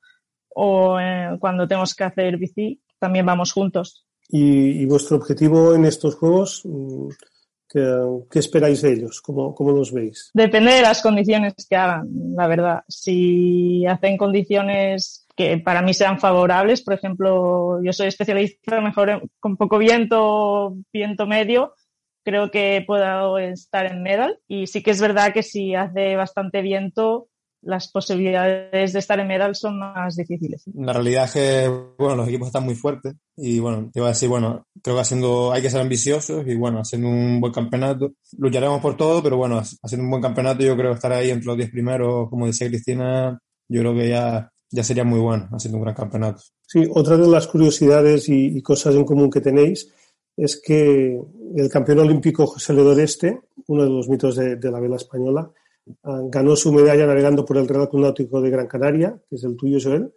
o 0.55 0.99
eh, 1.01 1.37
cuando 1.39 1.67
tenemos 1.67 1.95
que 1.95 2.05
hacer 2.05 2.37
bici, 2.37 2.81
también 2.99 3.27
vamos 3.27 3.53
juntos. 3.53 4.07
¿Y, 4.29 4.83
y 4.83 4.87
vuestro 4.87 5.17
objetivo 5.17 5.75
en 5.75 5.85
estos 5.85 6.15
juegos? 6.15 6.63
¿Qué, 7.69 7.81
¿Qué, 8.31 8.39
esperáis 8.39 8.83
de 8.83 8.93
ellos? 8.93 9.21
¿Cómo, 9.21 9.55
¿Cómo, 9.55 9.71
los 9.71 9.93
veis? 9.93 10.31
Depende 10.35 10.73
de 10.73 10.83
las 10.83 11.03
condiciones 11.03 11.55
que 11.69 11.77
hagan, 11.77 12.09
la 12.37 12.49
verdad. 12.49 12.85
Si 12.89 13.87
hacen 13.87 14.17
condiciones 14.17 15.27
que 15.37 15.59
para 15.59 15.81
mí 15.81 15.95
sean 15.95 16.19
favorables, 16.19 16.83
por 16.83 16.95
ejemplo, 16.95 17.83
yo 17.83 17.93
soy 17.93 18.09
especialista 18.09 18.81
mejor 18.81 19.23
con 19.39 19.57
poco 19.57 19.79
viento, 19.79 20.77
viento 20.93 21.27
medio, 21.27 21.75
creo 22.25 22.51
que 22.51 22.85
puedo 22.87 23.39
estar 23.39 23.87
en 23.87 24.03
medal. 24.03 24.39
Y 24.49 24.67
sí 24.67 24.83
que 24.83 24.91
es 24.91 25.01
verdad 25.01 25.33
que 25.33 25.43
si 25.43 25.75
hace 25.75 26.17
bastante 26.17 26.63
viento, 26.63 27.29
las 27.63 27.89
posibilidades 27.89 28.93
de 28.93 28.99
estar 28.99 29.21
en 29.21 29.29
medal 29.29 29.55
son 29.55 29.79
más 29.79 30.17
difíciles. 30.17 30.65
La 30.75 30.93
realidad 30.93 31.25
es 31.25 31.33
que, 31.33 31.69
bueno, 31.99 32.17
los 32.17 32.29
equipos 32.29 32.49
están 32.49 32.65
muy 32.65 32.75
fuertes 32.75 33.15
y, 33.37 33.59
bueno, 33.59 33.91
te 33.93 34.01
iba 34.01 34.07
a 34.07 34.13
decir, 34.13 34.29
bueno, 34.29 34.67
creo 34.83 34.97
que 34.97 35.03
haciendo, 35.03 35.53
hay 35.53 35.61
que 35.61 35.71
ser 35.71 35.81
ambiciosos 35.81 36.47
y, 36.47 36.57
bueno, 36.57 36.81
haciendo 36.81 37.09
un 37.09 37.41
buen 37.41 37.53
campeonato, 37.53 38.13
lucharemos 38.39 38.81
por 38.81 38.97
todo, 38.97 39.23
pero, 39.23 39.37
bueno, 39.37 39.59
haciendo 39.59 40.05
un 40.05 40.11
buen 40.11 40.23
campeonato 40.23 40.63
yo 40.63 40.77
creo 40.77 40.91
que 40.91 40.97
estar 40.97 41.13
ahí 41.13 41.31
entre 41.31 41.47
los 41.47 41.57
10 41.57 41.71
primeros, 41.71 42.31
como 42.31 42.47
decía 42.47 42.69
Cristina, 42.69 43.39
yo 43.69 43.81
creo 43.81 43.95
que 43.95 44.09
ya, 44.09 44.51
ya 44.71 44.83
sería 44.83 45.05
muy 45.05 45.21
bueno 45.21 45.49
haciendo 45.53 45.79
un 45.79 45.85
gran 45.85 45.95
campeonato. 45.95 46.43
Sí, 46.67 46.89
otra 46.95 47.17
de 47.17 47.29
las 47.29 47.47
curiosidades 47.47 48.29
y, 48.29 48.63
cosas 48.63 48.95
en 48.95 49.05
común 49.05 49.31
que 49.31 49.41
tenéis 49.41 49.93
es 50.37 50.61
que 50.61 51.21
el 51.57 51.69
campeón 51.69 51.99
olímpico 51.99 52.47
José 52.47 52.73
Ledoreste, 52.73 53.41
uno 53.67 53.85
de 53.85 53.91
los 53.91 54.09
mitos 54.09 54.37
de 54.37 54.71
la 54.71 54.81
vela 54.81 54.97
española, 54.97 55.51
ganó 56.03 56.57
su 56.57 56.73
medalla 56.73 57.07
navegando 57.07 57.45
por 57.45 57.57
el 57.57 57.69
Real 57.69 57.89
Náutico 57.93 58.41
de 58.41 58.51
Gran 58.51 58.67
Canaria, 58.67 59.21
que 59.29 59.37
es 59.37 59.45
el 59.45 59.57
tuyo, 59.57 59.79
Joel, 59.83 60.13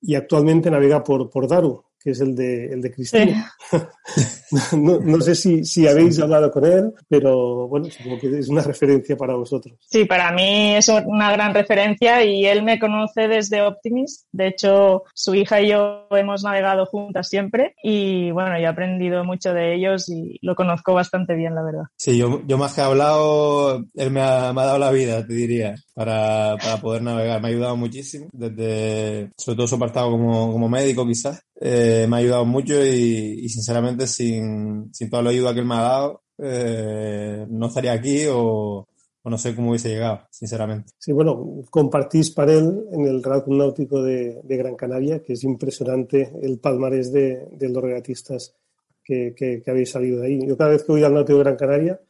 y 0.00 0.14
actualmente 0.14 0.70
navega 0.70 1.02
por, 1.02 1.30
por 1.30 1.48
Daru, 1.48 1.84
que 2.02 2.10
es 2.10 2.20
el 2.20 2.34
de, 2.34 2.66
el 2.66 2.82
de 2.82 2.90
Cristina. 2.92 3.52
no, 4.72 5.00
no, 5.00 5.20
sé 5.20 5.34
si, 5.34 5.64
si, 5.64 5.86
habéis 5.86 6.18
hablado 6.20 6.50
con 6.50 6.64
él, 6.64 6.92
pero 7.08 7.68
bueno, 7.68 7.88
que 8.20 8.38
es 8.38 8.48
una 8.48 8.62
referencia 8.62 9.16
para 9.16 9.34
vosotros. 9.34 9.76
Sí, 9.80 10.04
para 10.04 10.32
mí 10.32 10.74
es 10.74 10.88
una 10.88 11.32
gran 11.32 11.54
referencia 11.54 12.24
y 12.24 12.46
él 12.46 12.62
me 12.62 12.78
conoce 12.78 13.28
desde 13.28 13.62
Optimist. 13.62 14.26
De 14.32 14.48
hecho, 14.48 15.04
su 15.14 15.34
hija 15.34 15.60
y 15.60 15.70
yo 15.70 16.06
hemos 16.10 16.42
navegado 16.42 16.86
juntas 16.86 17.28
siempre 17.28 17.74
y 17.82 18.30
bueno, 18.30 18.56
he 18.56 18.66
aprendido 18.66 19.24
mucho 19.24 19.52
de 19.54 19.74
ellos 19.74 20.08
y 20.08 20.38
lo 20.42 20.54
conozco 20.54 20.94
bastante 20.94 21.34
bien, 21.34 21.54
la 21.54 21.62
verdad. 21.62 21.84
Sí, 21.96 22.16
yo, 22.18 22.42
yo 22.46 22.58
más 22.58 22.74
que 22.74 22.80
he 22.80 22.84
hablado, 22.84 23.84
él 23.94 24.10
me 24.10 24.20
ha, 24.20 24.52
me 24.52 24.60
ha 24.60 24.66
dado 24.66 24.78
la 24.78 24.90
vida, 24.90 25.26
te 25.26 25.32
diría, 25.32 25.74
para, 25.94 26.56
para 26.56 26.80
poder 26.80 27.02
navegar. 27.02 27.40
Me 27.40 27.48
ha 27.48 27.50
ayudado 27.50 27.76
muchísimo, 27.76 28.28
desde, 28.32 29.30
sobre 29.36 29.56
todo 29.56 29.66
su 29.66 29.74
apartado 29.76 30.10
como, 30.10 30.52
como 30.52 30.68
médico 30.68 31.06
quizás. 31.06 31.42
Eh, 31.60 32.06
me 32.08 32.16
ha 32.16 32.18
ayudado 32.20 32.44
mucho 32.44 32.84
y, 32.84 33.48
sinceramente 33.48 34.06
sin, 34.06 34.92
sin, 34.92 35.10
toda 35.10 35.22
la 35.22 35.30
ayuda 35.30 35.54
que 35.54 35.60
él 35.60 35.66
me 35.66 35.74
ha 35.74 35.82
dado 35.82 36.22
eh, 36.38 37.46
no 37.48 37.66
estaría 37.66 37.92
aquí 37.92 38.24
o, 38.28 38.88
no 39.24 39.38
sé 39.38 39.54
cómo 39.54 39.70
hubiese 39.70 39.90
llegado, 39.90 40.22
sinceramente. 40.30 40.92
Sí, 40.98 41.12
bueno, 41.12 41.62
compartís 41.70 42.32
para 42.32 42.54
él 42.54 42.84
en 42.90 43.06
el 43.06 43.22
Real 43.22 43.44
Náutico 43.46 44.02
de, 44.02 44.40
de, 44.42 44.56
Gran 44.56 44.74
Canaria, 44.74 45.22
que 45.22 45.34
es 45.34 45.44
impresionante 45.44 46.32
el 46.42 46.58
palmarés 46.58 47.12
de, 47.12 47.46
de 47.52 47.68
los 47.68 47.82
regatistas 47.82 48.56
que, 49.04 49.32
que, 49.36 49.62
habéis 49.70 49.90
salido 49.90 50.20
de 50.20 50.26
ahí. 50.26 50.46
Yo 50.46 50.56
cada 50.56 50.70
vez 50.70 50.82
que 50.82 50.92
voy 50.92 51.04
al 51.04 51.14
Náutico 51.14 51.38
de 51.38 51.44
Gran 51.44 51.56
Canaria, 51.56 52.00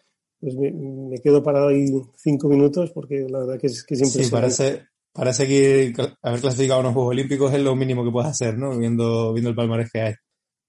pues 0.43 0.57
me, 0.57 1.21
quedo 1.21 1.41
parado 1.41 1.69
ahí 1.69 1.87
cinco 2.17 2.49
minutos 2.49 2.91
porque 2.91 3.27
la 3.31 3.39
verdad 3.39 3.61
que 3.61 3.69
es, 3.69 3.85
que 3.85 3.95
es 3.95 4.01
impresionante. 4.01 4.51
Sí, 4.51 4.63
parece, 4.65 4.89
para 5.13 5.33
seguir, 5.33 5.95
haber 6.21 6.41
clasificado 6.41 6.79
a 6.79 6.81
unos 6.81 6.95
Juegos 6.95 7.13
Olímpicos 7.13 7.55
es 7.55 7.63
lo 7.63 7.77
mínimo 7.77 8.05
que 8.05 8.11
puedes 8.11 8.31
hacer, 8.31 8.59
¿no? 8.59 8.77
Viendo, 8.77 9.33
viendo 9.33 9.51
el 9.51 9.55
palmarés 9.55 9.93
que 9.93 10.01
hay. 10.01 10.15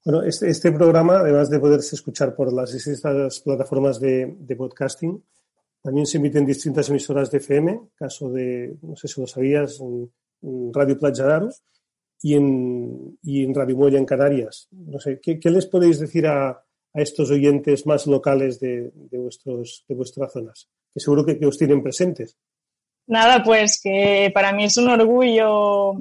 Bueno, 0.06 0.22
este, 0.22 0.48
este 0.48 0.72
programa, 0.72 1.22
además 1.22 1.50
de 1.50 1.60
poderse 1.60 1.96
escuchar 1.96 2.36
por 2.36 2.54
las 2.54 2.72
distintas 2.72 3.40
plataformas 3.40 4.00
de, 4.00 4.36
de, 4.38 4.56
podcasting, 4.56 5.24
también 5.82 6.06
se 6.06 6.20
emite 6.20 6.38
en 6.38 6.46
distintas 6.46 6.90
emisoras 6.90 7.32
de 7.32 7.40
FM, 7.40 7.90
caso 7.96 8.30
de, 8.30 8.78
no 8.84 8.96
sé 8.96 9.08
si 9.08 9.22
lo 9.22 9.26
sabías, 9.26 9.80
en, 9.80 10.12
Radio 10.72 11.00
Playa 11.00 11.26
Daro 11.26 11.50
y 12.22 12.36
en, 12.36 13.18
y 13.24 13.44
en 13.44 13.56
Radio 13.56 13.76
Moya 13.76 13.98
en 13.98 14.06
Canarias. 14.06 14.68
No 14.70 15.00
sé, 15.00 15.20
¿qué, 15.20 15.40
qué 15.40 15.50
les 15.50 15.66
podéis 15.66 16.00
decir 16.00 16.28
a, 16.28 16.63
a, 16.94 17.02
estos 17.02 17.32
oyentes 17.32 17.86
más 17.86 18.08
locales 18.08 18.60
de, 18.60 18.92
de, 18.94 19.18
vuestros, 19.18 19.86
de 19.88 19.96
vuestras 19.96 20.32
zonas? 20.32 20.70
Que 20.94 21.00
seguro 21.00 21.26
que, 21.26 21.46
os 21.46 21.58
tienen 21.58 21.82
presentes. 21.82 22.38
Nada, 23.08 23.44
pues 23.44 23.82
que 23.82 24.32
para 24.34 24.54
mí 24.54 24.66
es 24.66 24.78
un 24.78 24.90
orgullo 24.90 25.94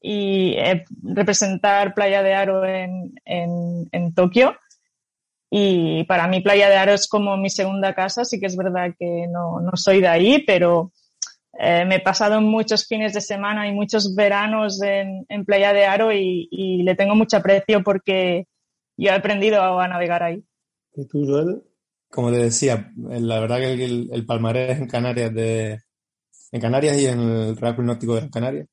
y 0.00 0.54
eh, 0.58 0.84
representar 1.02 1.94
Playa 1.94 2.22
de 2.22 2.34
Aro 2.34 2.64
en, 2.64 3.12
en, 3.24 4.14
Tokio. 4.14 4.56
Y 5.50 6.04
para 6.04 6.28
mí 6.28 6.40
Playa 6.40 6.68
de 6.68 6.76
Aro 6.76 6.92
es 6.92 7.08
como 7.08 7.36
mi 7.36 7.50
segunda 7.50 7.94
casa, 7.94 8.24
sí 8.24 8.38
que 8.38 8.46
es 8.46 8.56
verdad 8.56 8.94
que 8.98 9.26
no, 9.28 9.60
no 9.60 9.72
soy 9.74 10.00
de 10.00 10.08
ahí, 10.08 10.44
pero 10.46 10.92
eh, 11.58 11.84
me 11.86 11.96
he 11.96 12.00
pasado 12.00 12.40
muchos 12.40 12.86
fines 12.86 13.14
de 13.14 13.20
semana 13.20 13.66
y 13.66 13.72
muchos 13.72 14.14
veranos 14.14 14.82
en, 14.82 15.24
en 15.28 15.44
Playa 15.44 15.72
de 15.72 15.86
Aro 15.86 16.12
y, 16.12 16.82
le 16.82 16.94
tengo 16.94 17.14
mucho 17.14 17.38
aprecio 17.38 17.82
porque 17.82 18.46
yo 18.96 19.10
he 19.10 19.14
aprendido 19.14 19.62
a, 19.62 19.88
navegar 19.88 20.22
ahí. 20.22 20.44
¿Y 20.94 21.06
tú, 21.06 21.24
Joel? 21.26 21.62
Como 22.10 22.30
te 22.30 22.38
decía, 22.38 22.92
la 22.96 23.40
verdad 23.40 23.58
que 23.58 23.84
el, 23.84 24.08
el 24.12 24.26
palmarés 24.26 24.78
en 24.78 24.88
Canarias 24.88 25.34
de, 25.34 25.80
en 26.52 26.60
Canarias 26.60 26.98
y 26.98 27.06
en 27.06 27.20
el 27.20 27.56
Real 27.56 27.84
Náutico 27.84 28.14
de 28.14 28.30
Canarias. 28.30 28.68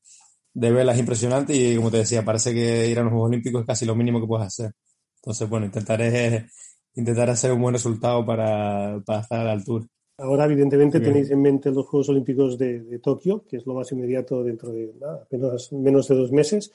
De 0.54 0.72
verlas 0.72 1.00
impresionante 1.00 1.56
y 1.56 1.76
como 1.76 1.90
te 1.90 1.98
decía, 1.98 2.24
parece 2.24 2.54
que 2.54 2.88
ir 2.88 3.00
a 3.00 3.04
los 3.04 3.12
Juegos 3.12 3.30
Olímpicos 3.30 3.62
es 3.62 3.68
casi 3.68 3.86
lo 3.86 3.96
mínimo 3.96 4.22
que 4.22 4.28
puedes 4.28 4.48
hacer. 4.48 4.72
Entonces, 5.16 5.50
bueno, 5.50 5.66
intentaré, 5.66 6.48
intentar 6.96 7.30
hacer 7.30 7.52
un 7.52 7.62
buen 7.62 7.74
resultado 7.74 8.24
para, 8.26 9.02
para 9.06 9.22
estar 9.22 9.40
a 9.40 9.46
la 9.46 9.52
altura. 9.54 9.86
Ahora, 10.18 10.46
evidentemente, 10.46 11.00
tenéis 11.00 11.32
en 11.32 11.42
mente 11.42 11.72
los 11.72 11.88
Juegos 11.88 12.10
Olímpicos 12.10 12.58
de, 12.58 13.00
Tokio, 13.02 13.46
que 13.50 13.58
es 13.58 13.66
lo 13.66 13.74
más 13.74 13.92
inmediato 13.92 14.44
dentro 14.44 14.72
de 14.72 14.94
nada, 15.00 15.24
apenas 15.24 15.74
menos 15.74 16.08
de 16.08 16.16
dos 16.16 16.32
meses. 16.32 16.72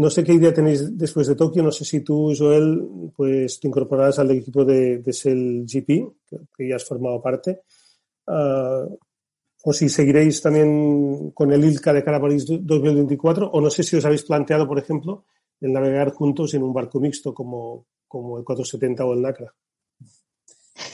No 0.00 0.08
sé 0.08 0.24
qué 0.24 0.32
idea 0.32 0.54
tenéis 0.54 0.96
después 0.96 1.26
de 1.26 1.34
Tokio. 1.34 1.62
No 1.62 1.70
sé 1.70 1.84
si 1.84 2.00
tú, 2.00 2.32
Joel, 2.34 3.12
pues 3.14 3.60
te 3.60 3.68
incorporarás 3.68 4.18
al 4.18 4.30
equipo 4.30 4.64
de, 4.64 4.96
de 5.00 5.12
SEL 5.12 5.66
GP, 5.66 5.88
que, 6.56 6.68
ya 6.68 6.76
has 6.76 6.86
formado 6.86 7.20
parte. 7.20 7.60
Ah, 8.26 8.86
o 9.62 9.72
si 9.74 9.90
seguiréis 9.90 10.40
también 10.40 11.32
con 11.32 11.52
el 11.52 11.62
ILCA 11.62 11.92
de 11.92 12.02
cara 12.02 12.16
a 12.16 12.20
París 12.22 12.46
2024, 12.48 13.50
o 13.50 13.60
no 13.60 13.68
sé 13.68 13.82
si 13.82 13.94
os 13.94 14.04
habéis 14.06 14.22
planteado, 14.22 14.66
por 14.66 14.78
ejemplo, 14.78 15.26
el 15.60 15.70
navegar 15.70 16.12
juntos 16.12 16.54
en 16.54 16.62
un 16.62 16.72
barco 16.72 16.98
mixto 16.98 17.34
como, 17.34 17.84
como 18.08 18.38
el 18.38 18.44
470 18.44 19.04
o 19.04 19.12
el 19.12 19.20
NACRA. 19.20 19.54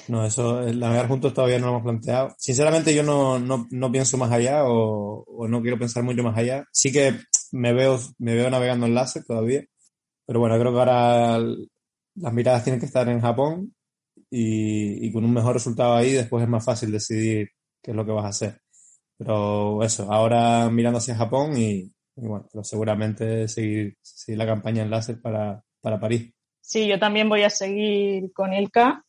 No, 0.09 0.27
eso, 0.27 0.63
el 0.63 0.81
navegar 0.81 1.07
juntos 1.07 1.33
todavía 1.33 1.61
no 1.61 1.67
lo 1.67 1.73
hemos 1.75 1.85
planteado. 1.85 2.35
Sinceramente 2.39 2.93
yo 2.93 3.05
no, 3.05 3.39
no, 3.39 3.69
no 3.71 3.93
pienso 3.93 4.17
más 4.17 4.33
allá 4.33 4.65
o, 4.65 5.23
o, 5.23 5.47
no 5.47 5.63
quiero 5.63 5.79
pensar 5.79 6.03
mucho 6.03 6.25
más 6.25 6.37
allá. 6.37 6.65
Sí 6.73 6.91
que 6.91 7.15
me 7.53 7.73
veo, 7.73 7.99
me 8.19 8.35
veo 8.35 8.51
navegando 8.51 8.87
en 8.87 8.95
láser 8.95 9.25
todavía, 9.25 9.65
pero 10.27 10.41
bueno, 10.41 10.59
creo 10.59 10.73
que 10.73 10.79
ahora 10.79 11.39
las 11.39 12.33
miradas 12.33 12.65
tienen 12.65 12.81
que 12.81 12.87
estar 12.87 13.09
en 13.09 13.21
Japón 13.21 13.75
y, 14.31 15.13
con 15.13 15.25
un 15.25 15.33
mejor 15.33 15.55
resultado 15.55 15.95
ahí 15.95 16.13
después 16.13 16.43
es 16.43 16.49
más 16.49 16.65
fácil 16.65 16.91
decidir 16.91 17.51
qué 17.83 17.93
es 17.93 17.97
lo 17.97 18.05
que 18.05 18.13
vas 18.13 18.25
a 18.25 18.29
hacer. 18.29 18.61
Pero 19.19 19.83
eso, 19.83 20.13
ahora 20.13 20.69
mirando 20.71 20.99
hacia 20.99 21.17
Japón 21.17 21.57
y, 21.57 21.93
bueno, 22.17 22.47
seguramente 22.63 23.49
seguir, 23.49 23.97
seguir 24.03 24.39
la 24.39 24.47
campaña 24.47 24.83
en 24.83 24.91
láser 24.91 25.21
para, 25.21 25.63
para 25.81 26.01
París. 26.01 26.33
Sí, 26.61 26.89
yo 26.89 26.99
también 26.99 27.29
voy 27.29 27.43
a 27.45 27.51
seguir 27.51 28.33
con 28.33 28.53
Ilka 28.53 29.05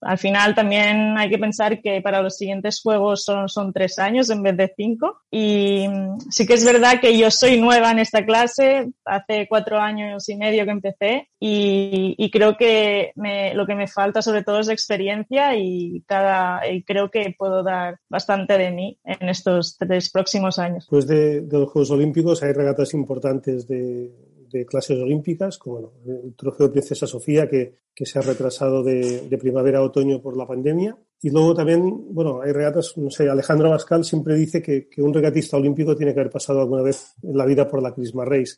al 0.00 0.18
final 0.18 0.54
también 0.54 1.16
hay 1.18 1.28
que 1.28 1.38
pensar 1.38 1.80
que 1.80 2.00
para 2.00 2.22
los 2.22 2.36
siguientes 2.36 2.80
juegos 2.80 3.24
son, 3.24 3.48
son 3.48 3.72
tres 3.72 3.98
años 3.98 4.30
en 4.30 4.42
vez 4.42 4.56
de 4.56 4.72
cinco. 4.76 5.20
Y 5.30 5.86
sí 6.30 6.46
que 6.46 6.54
es 6.54 6.64
verdad 6.64 7.00
que 7.00 7.16
yo 7.16 7.30
soy 7.30 7.60
nueva 7.60 7.90
en 7.90 7.98
esta 7.98 8.24
clase, 8.24 8.90
hace 9.04 9.46
cuatro 9.48 9.78
años 9.78 10.28
y 10.28 10.36
medio 10.36 10.64
que 10.64 10.70
empecé 10.70 11.28
y, 11.40 12.30
creo 12.30 12.56
que 12.56 13.12
me, 13.16 13.54
lo 13.54 13.66
que 13.66 13.74
me 13.74 13.88
falta 13.88 14.22
sobre 14.22 14.44
todo 14.44 14.60
es 14.60 14.68
experiencia 14.68 15.56
y, 15.56 16.02
cada, 16.06 16.70
y 16.70 16.82
creo 16.82 17.10
que 17.10 17.34
puedo 17.36 17.62
dar 17.62 17.98
bastante 18.08 18.58
de 18.58 18.70
mí 18.70 18.98
en 19.04 19.28
estos 19.28 19.76
tres 19.78 20.10
próximos 20.10 20.58
años. 20.58 20.86
De, 20.90 21.40
de 21.40 21.58
los 21.58 21.70
Juegos 21.70 21.90
Olímpicos 21.90 22.42
hay 22.42 22.52
regatas 22.52 22.94
importantes 22.94 23.66
de, 23.66 24.10
de 24.50 24.66
clases 24.66 24.98
olímpicas, 24.98 25.58
como 25.58 25.92
el 26.06 26.34
Trofeo 26.36 26.70
Princesa 26.70 27.06
Sofía, 27.06 27.48
que, 27.48 27.74
que 27.94 28.06
se 28.06 28.18
ha 28.18 28.22
retrasado 28.22 28.82
de, 28.82 29.36
primavera 29.40 29.78
a 29.78 29.82
otoño 29.82 30.20
por 30.20 30.36
la 30.36 30.46
pandemia. 30.46 30.96
Y 31.20 31.30
luego 31.30 31.54
también, 31.54 32.14
bueno, 32.14 32.40
hay 32.40 32.52
regatas, 32.52 32.96
no 32.96 33.10
sé, 33.10 33.28
Alejandro 33.28 33.70
Mascal 33.70 34.04
siempre 34.04 34.34
dice 34.34 34.62
que, 34.62 34.88
que 34.88 35.02
un 35.02 35.12
regatista 35.12 35.56
olímpico 35.56 35.96
tiene 35.96 36.14
que 36.14 36.20
haber 36.20 36.32
pasado 36.32 36.60
alguna 36.60 36.82
vez 36.82 37.14
en 37.22 37.36
la 37.36 37.44
vida 37.44 37.68
por 37.68 37.82
la 37.82 37.94
Christmas 37.94 38.28
Race. 38.28 38.56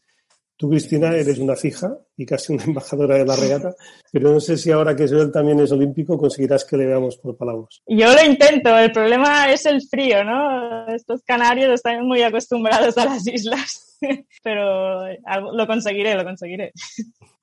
Tú, 0.60 0.68
Cristina, 0.68 1.16
eres 1.16 1.38
una 1.38 1.56
fija 1.56 1.96
y 2.18 2.26
casi 2.26 2.52
una 2.52 2.64
embajadora 2.64 3.16
de 3.16 3.24
la 3.24 3.34
regata, 3.34 3.74
pero 4.12 4.30
no 4.30 4.40
sé 4.40 4.58
si 4.58 4.70
ahora 4.70 4.94
que 4.94 5.08
Joel 5.08 5.32
también 5.32 5.58
es 5.58 5.72
olímpico 5.72 6.18
conseguirás 6.18 6.66
que 6.66 6.76
le 6.76 6.84
veamos 6.84 7.16
por 7.16 7.34
Palamos. 7.34 7.82
Yo 7.86 8.12
lo 8.12 8.22
intento, 8.22 8.76
el 8.76 8.92
problema 8.92 9.50
es 9.50 9.64
el 9.64 9.80
frío, 9.80 10.22
¿no? 10.22 10.86
Estos 10.88 11.22
canarios 11.22 11.72
están 11.72 12.06
muy 12.06 12.20
acostumbrados 12.20 12.98
a 12.98 13.06
las 13.06 13.26
islas, 13.26 13.98
pero 14.44 15.06
lo 15.50 15.66
conseguiré, 15.66 16.14
lo 16.14 16.24
conseguiré. 16.24 16.72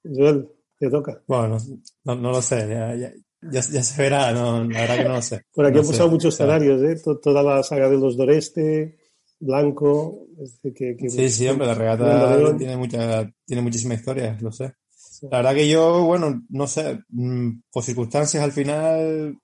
Joel, 0.03 0.47
te 0.77 0.87
toca. 0.87 1.19
Bueno, 1.25 1.57
no, 2.03 2.15
no 2.15 2.29
lo 2.29 2.41
sé, 2.43 2.67
ya, 2.69 2.93
ya, 2.93 3.11
ya, 3.51 3.61
se 3.63 3.99
verá, 3.99 4.31
no, 4.31 4.63
la 4.63 4.81
verdad 4.81 4.97
que 4.97 5.03
no 5.05 5.15
lo 5.15 5.21
sé. 5.23 5.41
Por 5.51 5.65
aquí 5.65 5.77
no 5.77 5.81
han 5.81 5.87
pasado 5.87 6.09
muchos 6.11 6.35
escenarios, 6.35 6.83
¿eh? 6.83 7.01
Toda 7.19 7.41
la 7.41 7.63
saga 7.63 7.89
de 7.89 7.97
los 7.97 8.15
Doreste, 8.15 8.95
Blanco. 9.39 10.27
que, 10.63 10.95
que, 10.95 11.09
sí, 11.09 11.29
sí, 11.29 11.47
hombre, 11.47 11.67
la 11.67 11.75
regata 11.75 12.57
tiene, 12.57 12.77
mucha, 12.77 13.31
tiene 13.45 13.61
muchísima 13.61 13.93
historia, 13.93 14.37
lo 14.41 14.51
sé. 14.51 14.73
Sí. 14.89 15.27
La 15.31 15.37
verdad 15.37 15.55
que 15.55 15.69
yo, 15.69 16.03
bueno, 16.03 16.43
no 16.49 16.67
sé, 16.67 16.99
mm, 17.09 17.61
por 17.71 17.83
circunstancias 17.83 18.43
al 18.43 18.51
final 18.51 19.37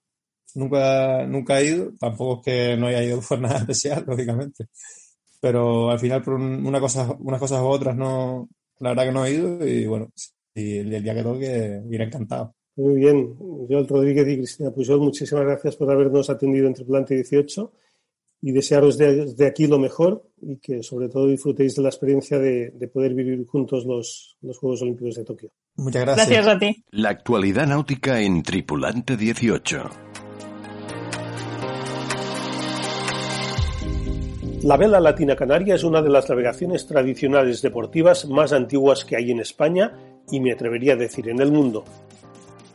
nunca, 0.56 1.26
nunca 1.26 1.60
he 1.60 1.66
ido, 1.68 1.92
tampoco 2.00 2.42
es 2.42 2.46
que 2.46 2.78
no 2.78 2.88
haya 2.88 3.04
ido 3.04 3.22
por 3.28 3.40
nada 3.40 3.60
especial, 3.60 4.04
lógicamente. 4.08 4.68
Pero 5.42 5.92
al 5.92 6.00
final 6.00 6.22
por 6.24 6.36
una 6.36 6.80
cosa, 6.80 7.16
unas 7.20 7.40
cosas 7.40 7.62
u 7.62 7.66
otras 7.66 7.96
no, 7.96 8.48
la 8.80 8.90
verdad 8.90 9.06
que 9.06 9.12
no 9.12 9.26
he 9.26 9.32
ido 9.32 9.68
y 9.68 9.86
bueno, 9.86 10.10
y 10.56 10.78
el, 10.78 11.04
día 11.04 11.14
que 11.14 11.24
toque 11.24 11.82
iré 11.90 12.06
encantado. 12.06 12.56
Muy 12.76 12.96
bien, 12.96 13.36
Joel 13.38 13.88
Rodríguez 13.88 14.28
y 14.28 14.38
Cristina 14.38 14.72
Pujol, 14.72 15.00
muchísimas 15.00 15.46
gracias 15.46 15.76
por 15.76 15.92
habernos 15.92 16.30
atendido 16.30 16.68
en 16.68 16.74
Tripulante 16.74 17.16
18 17.16 17.72
y 18.46 18.52
desearos 18.52 18.98
de, 18.98 19.48
aquí 19.48 19.68
lo 19.68 19.80
mejor 19.80 20.30
y 20.42 20.58
que 20.58 20.84
sobre 20.84 21.08
todo 21.08 21.28
disfrutéis 21.28 21.76
de 21.76 21.82
la 21.82 21.88
experiencia 21.88 22.38
de, 22.38 22.72
de 22.72 22.88
poder 22.90 23.14
vivir 23.14 23.46
juntos 23.48 23.86
los, 23.86 24.36
los, 24.42 24.58
Juegos 24.58 24.82
Olímpicos 24.82 25.16
de 25.16 25.24
Tokio. 25.24 25.50
Muchas 25.78 26.02
gracias. 26.02 26.28
Gracias 26.28 26.54
a 26.54 26.60
ti. 26.60 26.84
La 26.92 27.10
actualidad 27.10 27.66
náutica 27.66 28.20
en 28.20 28.44
Tripulante 28.44 29.16
18. 29.16 29.90
La 34.64 34.76
vela 34.76 35.00
latina 35.00 35.38
canaria 35.38 35.76
es 35.76 35.86
una 35.86 36.02
de 36.02 36.10
las 36.10 36.30
navegaciones 36.30 36.86
tradicionales 36.86 37.62
deportivas 37.62 38.28
más 38.28 38.52
antiguas 38.52 39.06
que 39.06 39.16
hay 39.16 39.32
en 39.32 39.40
España 39.40 39.94
y 40.30 40.42
me 40.42 40.52
atrevería 40.52 40.94
a 40.94 40.98
decir 40.98 41.30
en 41.30 41.40
el 41.40 41.52
mundo. 41.54 41.86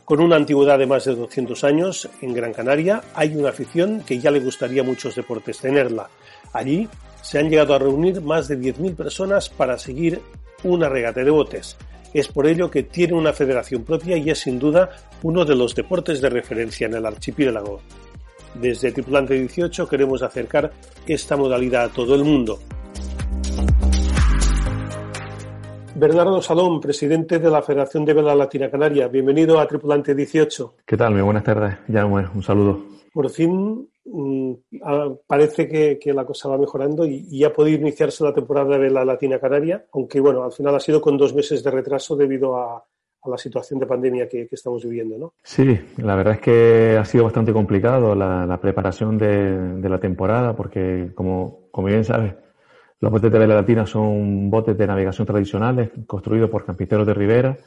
Con 0.09 0.21
una 0.21 0.37
antigüedad 0.37 0.79
de 0.79 0.87
más 0.87 1.05
de 1.05 1.13
200 1.13 1.63
años, 1.63 2.09
en 2.23 2.33
Gran 2.33 2.51
Canaria 2.51 3.03
hay 3.13 3.35
una 3.35 3.49
afición 3.49 4.01
que 4.01 4.17
ya 4.17 4.31
le 4.31 4.39
gustaría 4.39 4.81
a 4.81 4.83
muchos 4.83 5.13
deportes 5.13 5.59
tenerla. 5.59 6.09
Allí 6.51 6.89
se 7.21 7.37
han 7.37 7.47
llegado 7.47 7.75
a 7.75 7.77
reunir 7.77 8.19
más 8.19 8.47
de 8.47 8.57
10.000 8.57 8.95
personas 8.95 9.49
para 9.49 9.77
seguir 9.77 10.19
una 10.63 10.89
regata 10.89 11.23
de 11.23 11.29
botes. 11.29 11.77
Es 12.11 12.27
por 12.27 12.47
ello 12.47 12.71
que 12.71 12.81
tiene 12.81 13.13
una 13.13 13.33
federación 13.33 13.83
propia 13.83 14.17
y 14.17 14.31
es 14.31 14.39
sin 14.39 14.57
duda 14.57 14.89
uno 15.21 15.45
de 15.45 15.53
los 15.53 15.75
deportes 15.75 16.21
de 16.21 16.29
referencia 16.31 16.87
en 16.87 16.95
el 16.95 17.05
archipiélago. 17.05 17.79
Desde 18.55 18.91
Tripulante 18.91 19.35
18 19.35 19.87
queremos 19.87 20.23
acercar 20.23 20.71
esta 21.05 21.37
modalidad 21.37 21.83
a 21.83 21.89
todo 21.89 22.15
el 22.15 22.23
mundo. 22.23 22.57
Bernardo 25.99 26.41
Salón, 26.41 26.79
presidente 26.79 27.39
de 27.39 27.49
la 27.49 27.61
Federación 27.61 28.05
de 28.05 28.13
Vela 28.13 28.33
Latina 28.33 28.71
Canaria. 28.71 29.09
Bienvenido 29.09 29.59
a 29.59 29.67
Tripulante 29.67 30.15
18. 30.15 30.75
¿Qué 30.85 30.95
tal? 30.95 31.11
Muy 31.11 31.21
buenas 31.21 31.43
tardes. 31.43 31.75
Ya 31.89 32.05
un 32.05 32.41
saludo. 32.41 32.79
Por 33.11 33.29
fin 33.29 33.89
mm, 34.05 34.53
parece 35.27 35.67
que, 35.67 36.13
la 36.13 36.23
cosa 36.23 36.47
va 36.47 36.57
mejorando 36.57 37.05
y, 37.05 37.43
ha 37.43 37.51
podido 37.51 37.81
iniciarse 37.81 38.23
la 38.23 38.33
temporada 38.33 38.77
de 38.77 38.77
Vela 38.77 39.03
Latina 39.03 39.39
Canaria, 39.39 39.85
aunque 39.91 40.21
bueno, 40.21 40.41
al 40.45 40.53
final 40.53 40.73
ha 40.73 40.79
sido 40.79 41.01
con 41.01 41.17
dos 41.17 41.35
meses 41.35 41.61
de 41.61 41.71
retraso 41.71 42.15
debido 42.15 42.55
a, 42.55 42.81
la 43.25 43.37
situación 43.37 43.77
de 43.81 43.85
pandemia 43.85 44.29
que, 44.29 44.47
estamos 44.49 44.81
viviendo, 44.85 45.17
¿no? 45.17 45.33
Sí, 45.43 45.77
la 45.97 46.15
verdad 46.15 46.35
es 46.35 46.39
que 46.39 46.97
ha 46.97 47.03
sido 47.03 47.25
bastante 47.25 47.51
complicado 47.51 48.15
la, 48.15 48.57
preparación 48.61 49.17
de, 49.17 49.81
de, 49.81 49.89
la 49.89 49.99
temporada 49.99 50.55
porque, 50.55 51.11
como, 51.13 51.67
como 51.71 51.87
bien 51.87 52.05
sabes, 52.05 52.35
los 53.01 53.11
botes 53.11 53.31
de 53.31 53.39
vela 53.39 53.55
latina 53.55 53.85
son 53.85 54.49
botes 54.49 54.77
de 54.77 54.87
navegación 54.87 55.25
tradicionales 55.25 55.91
construidos 56.05 56.49
por 56.49 56.65
campiteros 56.65 57.07
de 57.07 57.13
ribera. 57.13 57.57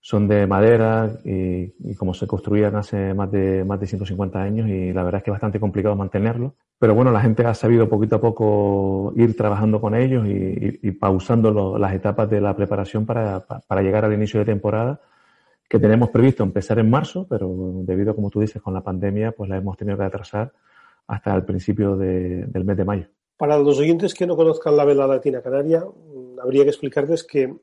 Son 0.00 0.28
de 0.28 0.46
madera 0.46 1.10
y, 1.24 1.94
como 1.96 2.14
se 2.14 2.26
construían 2.26 2.76
hace 2.76 3.12
más 3.14 3.30
de, 3.30 3.64
más 3.64 3.80
de 3.80 3.86
150 3.86 4.40
años 4.40 4.68
y 4.68 4.92
la 4.92 5.02
verdad 5.02 5.18
es 5.18 5.24
que 5.24 5.30
es 5.30 5.34
bastante 5.34 5.58
complicado 5.58 5.96
mantenerlo. 5.96 6.54
Pero 6.78 6.94
bueno, 6.94 7.10
la 7.10 7.20
gente 7.20 7.44
ha 7.44 7.54
sabido 7.54 7.88
poquito 7.88 8.16
a 8.16 8.20
poco 8.20 9.12
ir 9.16 9.36
trabajando 9.36 9.80
con 9.80 9.94
ellos 9.94 10.26
y, 10.28 10.90
pausando 10.92 11.76
las 11.78 11.92
etapas 11.94 12.30
de 12.30 12.40
la 12.40 12.54
preparación 12.54 13.06
para, 13.06 13.40
para 13.40 13.82
llegar 13.82 14.04
al 14.04 14.12
inicio 14.12 14.40
de 14.40 14.46
temporada 14.46 15.00
que 15.68 15.78
tenemos 15.78 16.10
previsto 16.10 16.44
empezar 16.44 16.78
en 16.78 16.90
marzo, 16.90 17.26
pero 17.28 17.48
debido, 17.82 18.14
como 18.14 18.30
tú 18.30 18.40
dices, 18.40 18.62
con 18.62 18.74
la 18.74 18.82
pandemia, 18.82 19.32
pues 19.32 19.50
la 19.50 19.56
hemos 19.56 19.76
tenido 19.76 19.98
que 19.98 20.04
atrasar 20.04 20.52
hasta 21.08 21.34
el 21.34 21.44
principio 21.44 21.96
del 21.96 22.64
mes 22.64 22.76
de 22.76 22.84
mayo. 22.84 23.08
Para 23.36 23.58
los 23.58 23.78
oyentes 23.78 24.14
que 24.14 24.26
no 24.26 24.36
conozcan 24.36 24.76
la 24.76 24.84
vela 24.84 25.06
latina 25.06 25.42
canaria, 25.42 25.80
mm, 25.80 26.40
habría 26.40 26.64
que 26.64 26.70
explicarles 26.70 27.24
que, 27.24 27.54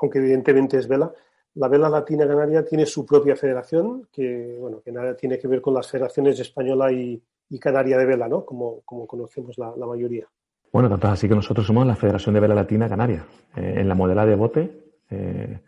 aunque 0.00 0.18
evidentemente 0.18 0.78
es 0.78 0.88
vela, 0.88 1.12
la 1.54 1.68
vela 1.68 1.88
latina 1.88 2.26
canaria 2.26 2.64
tiene 2.64 2.86
su 2.86 3.04
propia 3.04 3.36
federación, 3.36 4.08
que 4.12 4.56
bueno, 4.58 4.80
que 4.80 4.92
nada 4.92 5.16
tiene 5.16 5.38
que 5.38 5.48
ver 5.48 5.60
con 5.60 5.74
las 5.74 5.90
federaciones 5.90 6.38
española 6.38 6.92
y, 6.92 7.22
canaria 7.60 7.98
de 7.98 8.06
vela, 8.06 8.28
¿no? 8.28 8.44
Como, 8.44 8.80
como 8.82 9.08
conocemos 9.08 9.58
la, 9.58 9.74
mayoría. 9.84 10.24
Bueno, 10.72 10.88
tanto 10.88 11.08
así 11.08 11.28
que 11.28 11.34
nosotros 11.34 11.66
somos 11.66 11.84
la 11.84 11.96
Federación 11.96 12.32
de 12.32 12.40
Vela 12.40 12.54
Latina 12.54 12.88
Canaria, 12.88 13.26
eh, 13.56 13.74
en 13.78 13.88
la 13.88 13.96
modalidad 13.96 14.28
de 14.28 14.36
bote, 14.36 14.70
eh, 15.10 15.58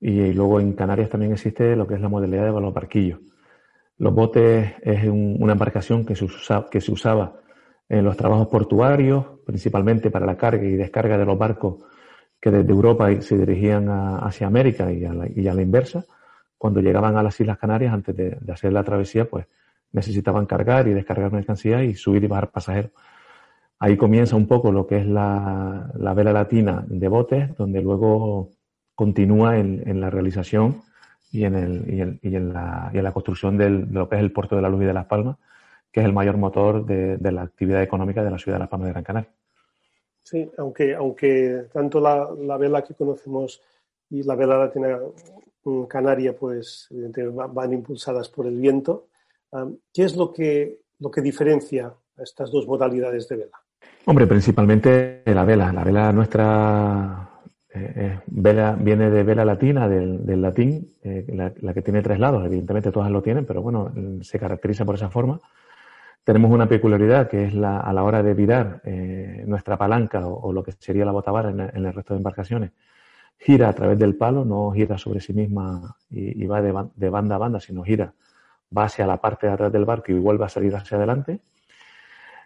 y, 0.00 0.32
luego 0.32 0.58
en 0.58 0.72
Canarias 0.72 1.10
también 1.10 1.32
existe 1.32 1.76
lo 1.76 1.86
que 1.86 1.94
es 1.94 2.00
la 2.00 2.08
modalidad 2.08 2.46
de 2.46 2.60
los 2.60 2.72
barquillos. 2.72 3.20
Los 3.98 4.14
botes 4.14 4.72
es 4.80 5.04
una 5.06 5.52
embarcación 5.52 6.06
que 6.06 6.14
se, 6.16 6.26
que 6.70 6.80
se 6.80 6.92
usaba 6.92 7.40
en 7.88 8.04
los 8.04 8.16
trabajos 8.16 8.48
portuarios, 8.48 9.24
principalmente 9.46 10.10
para 10.10 10.26
la 10.26 10.36
carga 10.36 10.64
y 10.64 10.76
descarga 10.76 11.16
de 11.16 11.24
los 11.24 11.38
barcos 11.38 11.76
que 12.40 12.50
desde 12.50 12.70
Europa 12.70 13.08
se 13.20 13.36
dirigían 13.36 13.88
hacia 13.88 14.46
América 14.46 14.92
y 14.92 15.04
a, 15.04 15.12
la, 15.12 15.62
inversa. 15.62 16.04
Cuando 16.56 16.80
llegaban 16.80 17.16
a 17.16 17.22
las 17.22 17.40
Islas 17.40 17.58
Canarias, 17.58 17.92
antes 17.92 18.14
de, 18.14 18.38
hacer 18.52 18.72
la 18.72 18.84
travesía, 18.84 19.24
pues 19.24 19.46
necesitaban 19.92 20.46
cargar 20.46 20.86
y 20.86 20.92
descargar 20.92 21.32
mercancía 21.32 21.82
y 21.82 21.94
subir 21.94 22.24
y 22.24 22.26
bajar 22.26 22.50
pasajeros. 22.50 22.92
Ahí 23.80 23.96
comienza 23.96 24.36
un 24.36 24.46
poco 24.46 24.70
lo 24.70 24.86
que 24.86 24.98
es 24.98 25.06
la, 25.06 25.90
vela 26.14 26.32
latina 26.32 26.84
de 26.86 27.08
botes, 27.08 27.56
donde 27.56 27.80
luego 27.80 28.50
continúa 28.94 29.58
en, 29.58 30.00
la 30.00 30.10
realización 30.10 30.82
y 31.30 31.44
en, 31.44 31.54
el, 31.54 32.18
y 32.22 32.34
en, 32.36 32.52
la, 32.52 32.90
y 32.92 32.98
en 32.98 33.04
la 33.04 33.12
construcción 33.12 33.56
del, 33.56 33.88
de 33.88 33.94
lo 33.94 34.08
que 34.08 34.16
es 34.16 34.20
el 34.20 34.32
puerto 34.32 34.56
de 34.56 34.62
la 34.62 34.68
Luz 34.68 34.82
y 34.82 34.86
de 34.86 34.92
Las 34.92 35.06
Palmas, 35.06 35.36
que 35.92 36.00
es 36.00 36.06
el 36.06 36.12
mayor 36.12 36.36
motor 36.36 36.84
de, 36.84 37.32
la 37.32 37.42
actividad 37.42 37.82
económica 37.82 38.22
de 38.22 38.30
la 38.30 38.38
ciudad 38.38 38.58
de 38.58 38.64
La 38.64 38.70
Palma 38.70 38.86
de 38.86 38.92
Gran 38.92 39.04
Canaria. 39.04 39.30
Sí, 40.22 40.50
aunque, 40.58 40.94
aunque 40.94 41.64
tanto 41.72 42.00
la, 42.00 42.56
vela 42.58 42.82
que 42.82 42.94
conocemos 42.94 43.62
y 44.10 44.22
la 44.22 44.34
vela 44.34 44.58
latina 44.58 44.98
canaria, 45.88 46.36
pues 46.36 46.88
van 46.90 47.72
impulsadas 47.72 48.28
por 48.28 48.46
el 48.46 48.58
viento. 48.58 49.08
¿Qué 49.92 50.04
es 50.04 50.16
lo 50.16 50.32
que, 50.32 50.80
lo 50.98 51.10
que 51.10 51.22
diferencia 51.22 51.86
a 52.16 52.22
estas 52.22 52.50
dos 52.50 52.66
modalidades 52.66 53.28
de 53.28 53.36
vela? 53.36 53.58
Hombre, 54.04 54.26
principalmente 54.26 55.22
la 55.26 55.44
vela. 55.44 55.72
La 55.72 55.84
vela 55.84 56.12
nuestra 56.12 57.30
eh, 57.72 58.18
vela, 58.26 58.76
viene 58.78 59.10
de 59.10 59.22
vela 59.22 59.44
latina, 59.44 59.88
del, 59.88 60.40
latín, 60.40 60.94
eh, 61.02 61.24
la, 61.28 61.52
la, 61.60 61.74
que 61.74 61.82
tiene 61.82 62.02
tres 62.02 62.18
lados. 62.18 62.44
Evidentemente 62.44 62.90
todas 62.90 63.10
lo 63.10 63.22
tienen, 63.22 63.44
pero 63.44 63.62
bueno, 63.62 63.92
se 64.22 64.38
caracteriza 64.38 64.84
por 64.84 64.94
esa 64.94 65.10
forma. 65.10 65.40
Tenemos 66.24 66.50
una 66.50 66.68
peculiaridad 66.68 67.28
que 67.28 67.44
es 67.44 67.54
la, 67.54 67.80
a 67.80 67.92
la 67.92 68.04
hora 68.04 68.22
de 68.22 68.34
virar 68.34 68.82
eh, 68.84 69.44
nuestra 69.46 69.78
palanca 69.78 70.26
o, 70.26 70.52
lo 70.52 70.62
que 70.62 70.72
sería 70.72 71.04
la 71.04 71.12
botavara 71.12 71.50
en, 71.50 71.60
en, 71.60 71.86
el 71.86 71.92
resto 71.92 72.12
de 72.12 72.18
embarcaciones. 72.18 72.72
Gira 73.38 73.68
a 73.68 73.72
través 73.72 73.98
del 73.98 74.16
palo, 74.16 74.44
no 74.44 74.70
gira 74.72 74.98
sobre 74.98 75.20
sí 75.20 75.32
misma 75.32 75.96
y, 76.10 76.44
va 76.46 76.60
de, 76.60 76.74
de, 76.96 77.08
banda 77.08 77.36
a 77.36 77.38
banda, 77.38 77.60
sino 77.60 77.82
gira, 77.82 78.12
va 78.76 78.84
hacia 78.84 79.06
la 79.06 79.16
parte 79.18 79.46
de 79.46 79.54
atrás 79.54 79.72
del 79.72 79.84
barco 79.84 80.12
y 80.12 80.18
vuelve 80.18 80.44
a 80.44 80.48
salir 80.48 80.74
hacia 80.76 80.98
adelante. 80.98 81.40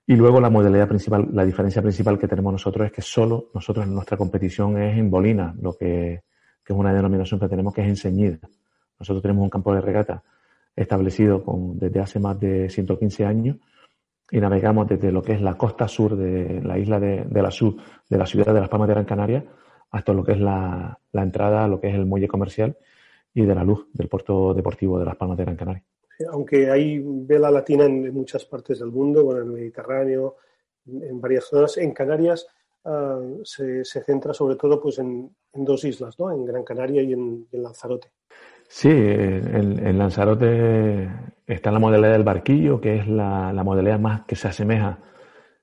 Y 0.07 0.17
luego 0.17 0.41
la 0.41 0.51
modalidad 0.51 0.89
principal, 0.89 1.29
la 1.33 1.45
diferencia 1.45 1.81
principal 1.81 2.19
que 2.19 2.29
tenemos 2.29 2.53
nosotros 2.53 2.87
es 2.87 2.93
que 2.93 3.03
solo 3.03 3.51
nosotros 3.55 3.87
nuestra 3.87 4.17
competición 4.17 4.81
es 4.81 4.99
en 4.99 5.11
bolina, 5.11 5.55
lo 5.61 5.73
que, 5.73 6.23
que 6.65 6.73
es 6.73 6.79
una 6.79 6.93
denominación 6.93 7.41
que 7.41 7.49
tenemos 7.49 7.73
que 7.73 7.83
es 7.83 7.89
enseñida. 7.89 8.39
Nosotros 8.99 9.23
tenemos 9.23 9.43
un 9.43 9.51
campo 9.51 9.75
de 9.75 9.81
regata 9.81 10.23
establecido 10.75 11.43
desde 11.75 12.01
hace 12.01 12.19
más 12.19 12.39
de 12.41 12.69
115 12.71 13.25
años 13.25 13.57
y 14.31 14.41
navegamos 14.41 14.89
desde 14.89 15.13
lo 15.13 15.23
que 15.23 15.33
es 15.33 15.43
la 15.43 15.57
costa 15.57 15.87
sur 15.87 16.17
de 16.17 16.63
la 16.63 16.79
isla 16.79 16.99
de, 16.99 17.27
la 17.31 17.51
sur, 17.51 17.77
de 18.09 18.19
la 18.19 18.27
ciudad 18.27 18.55
de 18.55 18.61
Las 18.61 18.69
Palmas 18.71 18.89
de 18.89 18.95
Gran 18.95 19.05
Canaria, 19.05 19.45
hasta 19.91 20.15
lo 20.15 20.25
que 20.25 20.33
es 20.33 20.41
la, 20.41 20.99
entrada 21.13 21.65
a 21.65 21.69
lo 21.69 21.79
que 21.79 21.89
es 21.89 21.95
el 21.95 22.07
muelle 22.07 22.29
comercial 22.29 22.77
y 23.35 23.45
de 23.45 23.55
la 23.55 23.63
luz 23.63 23.87
del 23.93 24.09
puerto 24.09 24.55
deportivo 24.55 24.99
de 24.99 25.05
Las 25.05 25.17
Palmas 25.17 25.37
de 25.37 25.45
Gran 25.45 25.57
Canaria. 25.57 25.85
Aunque 26.31 26.71
hay 26.71 27.03
vela 27.05 27.51
latina 27.51 27.85
en 27.85 28.13
muchas 28.15 28.45
partes 28.47 28.79
del 28.79 28.91
mundo, 28.91 29.23
bueno, 29.23 29.43
en 29.43 29.49
el 29.49 29.53
Mediterráneo, 29.53 30.37
en 30.87 31.21
varias 31.21 31.45
zonas, 31.45 31.77
en 31.77 31.93
Canarias 31.93 32.47
ah, 32.87 33.21
se, 33.45 33.85
centra 33.85 34.33
sobre 34.33 34.57
todo 34.57 34.81
pues 34.81 34.99
en, 34.99 35.31
dos 35.53 35.85
islas, 35.85 36.19
¿no? 36.19 36.33
en 36.33 36.47
Gran 36.47 36.65
Canaria 36.65 37.03
y 37.03 37.13
en 37.13 37.47
Lanzarote. 37.53 38.09
Sí, 38.75 38.89
en, 38.91 39.99
Lanzarote 39.99 41.07
está 41.47 41.71
la 41.71 41.79
modalidad 41.79 42.13
del 42.13 42.25
barquillo, 42.25 42.81
que 42.81 42.97
es 42.97 43.07
la, 43.07 43.53
modalidad 43.63 44.01
más 44.01 44.23
que 44.23 44.35
se 44.35 44.49
asemeja 44.49 44.99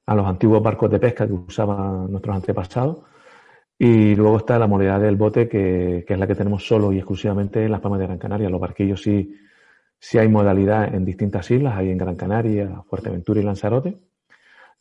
a 0.05 0.15
los 0.15 0.27
antiguos 0.27 0.61
barcos 0.61 0.91
de 0.91 0.99
pesca 0.99 1.25
que 1.25 1.33
usaban 1.33 2.11
nuestros 2.11 2.35
antepasados. 2.35 2.99
Y 3.79 4.15
luego 4.15 4.37
está 4.37 4.59
la 4.59 4.67
modalidad 4.67 5.01
del 5.01 5.15
bote, 5.15 5.49
que, 5.49 6.05
es 6.07 6.19
la 6.19 6.27
que 6.27 6.35
tenemos 6.35 6.67
solo 6.67 6.93
y 6.93 6.97
exclusivamente 6.97 7.65
en 7.65 7.71
las 7.71 7.81
Palmas 7.81 7.99
de 7.99 8.05
Gran 8.05 8.19
Canaria. 8.19 8.49
Los 8.49 8.61
barquillos 8.61 9.01
sí, 9.01 9.35
sí 9.99 10.19
hay 10.19 10.27
modalidad 10.29 10.93
en 10.93 11.03
distintas 11.03 11.49
islas, 11.49 11.77
hay 11.77 11.89
en 11.89 11.97
Gran 11.97 12.15
Canaria, 12.15 12.83
Fuerteventura 12.87 13.41
y 13.41 13.43
Lanzarote. 13.43 13.97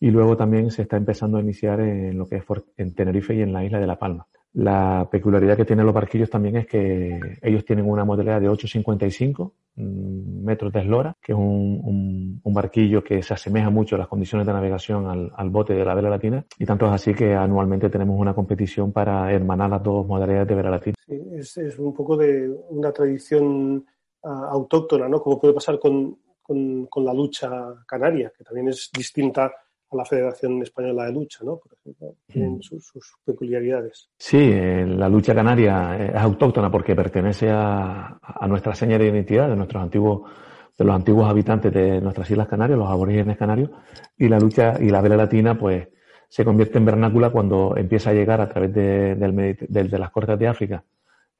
Y 0.01 0.11
luego 0.11 0.37
también 0.37 0.71
se 0.71 0.83
está 0.83 0.99
empezando 0.99 1.39
a 1.39 1.41
iniciar 1.41 1.81
en 1.81 2.19
lo 2.19 2.29
que 2.29 2.37
es 2.37 2.45
en 2.77 2.95
Tenerife 2.95 3.35
y 3.35 3.41
en 3.41 3.55
la 3.55 3.65
isla 3.65 3.81
de 3.81 3.87
La 3.87 3.99
Palma. 3.99 4.27
La 4.55 5.07
peculiaridad 5.11 5.57
que 5.57 5.65
tienen 5.65 5.85
los 5.85 5.95
barquillos 5.95 6.31
también 6.31 6.57
es 6.57 6.67
que 6.67 7.39
ellos 7.43 7.65
tienen 7.65 7.89
una 7.89 8.05
modalidad 8.05 8.41
de 8.41 8.49
8,55 8.49 9.53
mm, 9.77 10.45
metros 10.45 10.73
de 10.73 10.81
eslora, 10.81 11.17
que 11.23 11.33
es 11.33 11.39
un, 11.39 12.41
barquillo 12.45 13.05
que 13.05 13.23
se 13.23 13.35
asemeja 13.35 13.71
mucho 13.71 13.95
a 13.95 13.99
las 13.99 14.09
condiciones 14.09 14.45
de 14.47 14.53
navegación 14.53 15.31
al, 15.37 15.51
bote 15.51 15.75
de 15.75 15.85
la 15.85 15.95
vela 15.95 16.11
latina. 16.11 16.45
Y 16.59 16.65
tanto 16.65 16.87
es 16.87 16.93
así 16.93 17.15
que 17.15 17.35
anualmente 17.35 17.89
tenemos 17.89 18.19
una 18.19 18.35
competición 18.35 18.91
para 18.91 19.33
hermanar 19.33 19.71
las 19.71 19.83
dos 19.83 20.07
modalidades 20.07 20.49
de 20.49 20.55
vela 20.55 20.71
latina. 20.71 20.95
Es, 21.07 21.57
un 21.79 21.95
poco 21.95 22.17
de 22.17 22.51
una 22.71 22.91
tradición 22.91 23.87
ah, 24.25 24.49
autóctona, 24.51 25.09
¿no? 25.09 25.23
Como 25.23 25.39
puede 25.39 25.55
pasar 25.55 25.79
con, 25.79 26.19
con 26.43 27.05
la 27.05 27.15
lucha 27.15 27.51
canaria, 27.87 28.33
que 28.37 28.43
también 28.43 28.71
es 28.71 28.91
distinta 28.93 29.53
a 29.91 29.97
la 29.97 30.05
Federación 30.05 30.63
Española 30.63 31.07
de 31.07 31.13
Lucha, 31.13 31.45
¿no? 31.45 31.57
Por 31.57 31.73
ejemplo, 31.73 32.15
tienen 32.27 32.57
mm. 32.57 32.63
sus, 32.63 33.17
peculiaridades. 33.25 34.09
Sí, 34.19 34.39
eh, 34.39 34.85
la 34.87 35.09
lucha 35.09 35.35
canaria 35.35 36.09
es 36.09 36.15
autóctona 36.15 36.71
porque 36.71 36.95
pertenece 36.95 37.49
a, 37.51 38.19
nuestra 38.49 38.75
seña 38.75 38.99
de 38.99 39.09
identidad, 39.09 39.49
de 39.49 39.57
nuestros 39.57 39.83
antiguos, 39.83 40.31
de 40.77 40.85
los 40.85 40.95
antiguos 40.95 41.29
habitantes 41.29 41.73
de 41.73 42.01
nuestras 42.01 42.31
Islas 42.31 42.49
Canarias, 42.49 42.79
los 42.79 42.89
aborígenes 42.89 43.37
canarios, 43.37 43.71
y 44.17 44.29
la 44.29 44.39
lucha 44.39 44.77
y 44.81 44.91
la 44.91 45.01
vela 45.01 45.17
latina, 45.17 45.59
pues, 45.59 45.89
se 46.29 46.45
convierte 46.45 46.79
en 46.79 46.85
vernácula 46.85 47.31
cuando 47.31 47.75
empieza 47.77 48.11
a 48.11 48.13
llegar 48.13 48.41
a 48.41 48.49
través 48.49 48.73
de, 48.75 49.15
de 49.15 49.99
las 49.99 50.11
costas 50.11 50.39
de 50.39 50.47
África, 50.47 50.85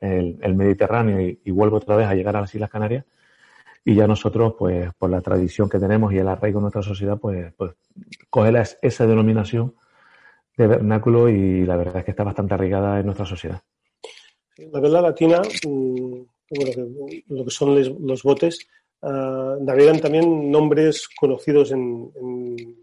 el, 0.01 0.55
Mediterráneo, 0.55 1.21
y, 1.21 1.41
y 1.45 1.51
vuelve 1.51 1.77
otra 1.77 1.97
vez 1.97 2.07
a 2.07 2.15
llegar 2.15 2.37
a 2.37 2.41
las 2.41 2.55
Islas 2.55 2.71
Canarias 2.71 3.05
y 3.89 3.95
ya 3.95 4.07
nosotros, 4.07 4.53
pues, 4.59 4.91
por 4.99 5.09
la 5.09 5.23
tradición 5.23 5.67
que 5.67 5.79
tenemos 5.79 6.13
y 6.13 6.19
el 6.19 6.29
arraigo 6.29 6.59
de 6.59 6.65
nuestra 6.65 6.83
sociedad, 6.83 7.17
pues, 7.19 7.55
pues 7.57 7.73
coge 8.29 8.53
esa 8.83 9.07
denominación 9.07 9.75
de 10.59 10.67
vernáculo 10.67 11.31
y 11.31 11.65
la 11.65 11.75
verdad 11.77 11.97
es 11.97 12.05
que 12.05 12.11
está 12.11 12.23
bastante 12.23 12.53
arraigada 12.53 13.01
en 13.01 13.07
nuestra 13.07 13.25
sociedad. 13.25 13.63
La 14.59 14.81
vela 14.81 15.01
latina, 15.01 15.41
mm, 15.41 16.21
lo 17.29 17.45
que 17.47 17.51
son 17.51 18.07
los 18.07 18.23
botes, 18.23 18.69
ah, 19.01 19.57
navegan 19.59 20.01
también 20.01 20.51
nombres 20.51 21.09
conocidos 21.19 21.73
en, 21.73 22.13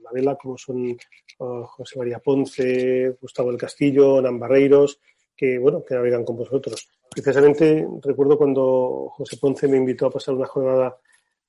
la 0.01 0.11
vela 0.11 0.35
como 0.35 0.57
son 0.57 0.97
ah, 1.39 1.65
José 1.67 1.99
María 1.99 2.17
Ponce, 2.17 3.15
Gustavo 3.21 3.51
del 3.51 3.59
Castillo, 3.59 4.23
Nambarreiros, 4.23 4.99
que 5.37 5.59
bueno, 5.59 5.83
que 5.85 5.93
navegan 5.93 6.25
con 6.25 6.37
vosotros. 6.37 6.89
Precisamente 7.11 7.87
recuerdo 8.03 8.37
cuando 8.37 9.09
José 9.11 9.37
Ponce 9.37 9.67
me 9.67 9.77
invitó 9.77 10.07
a 10.07 10.11
pasar 10.11 10.35
una 10.35 10.45
jornada 10.45 10.97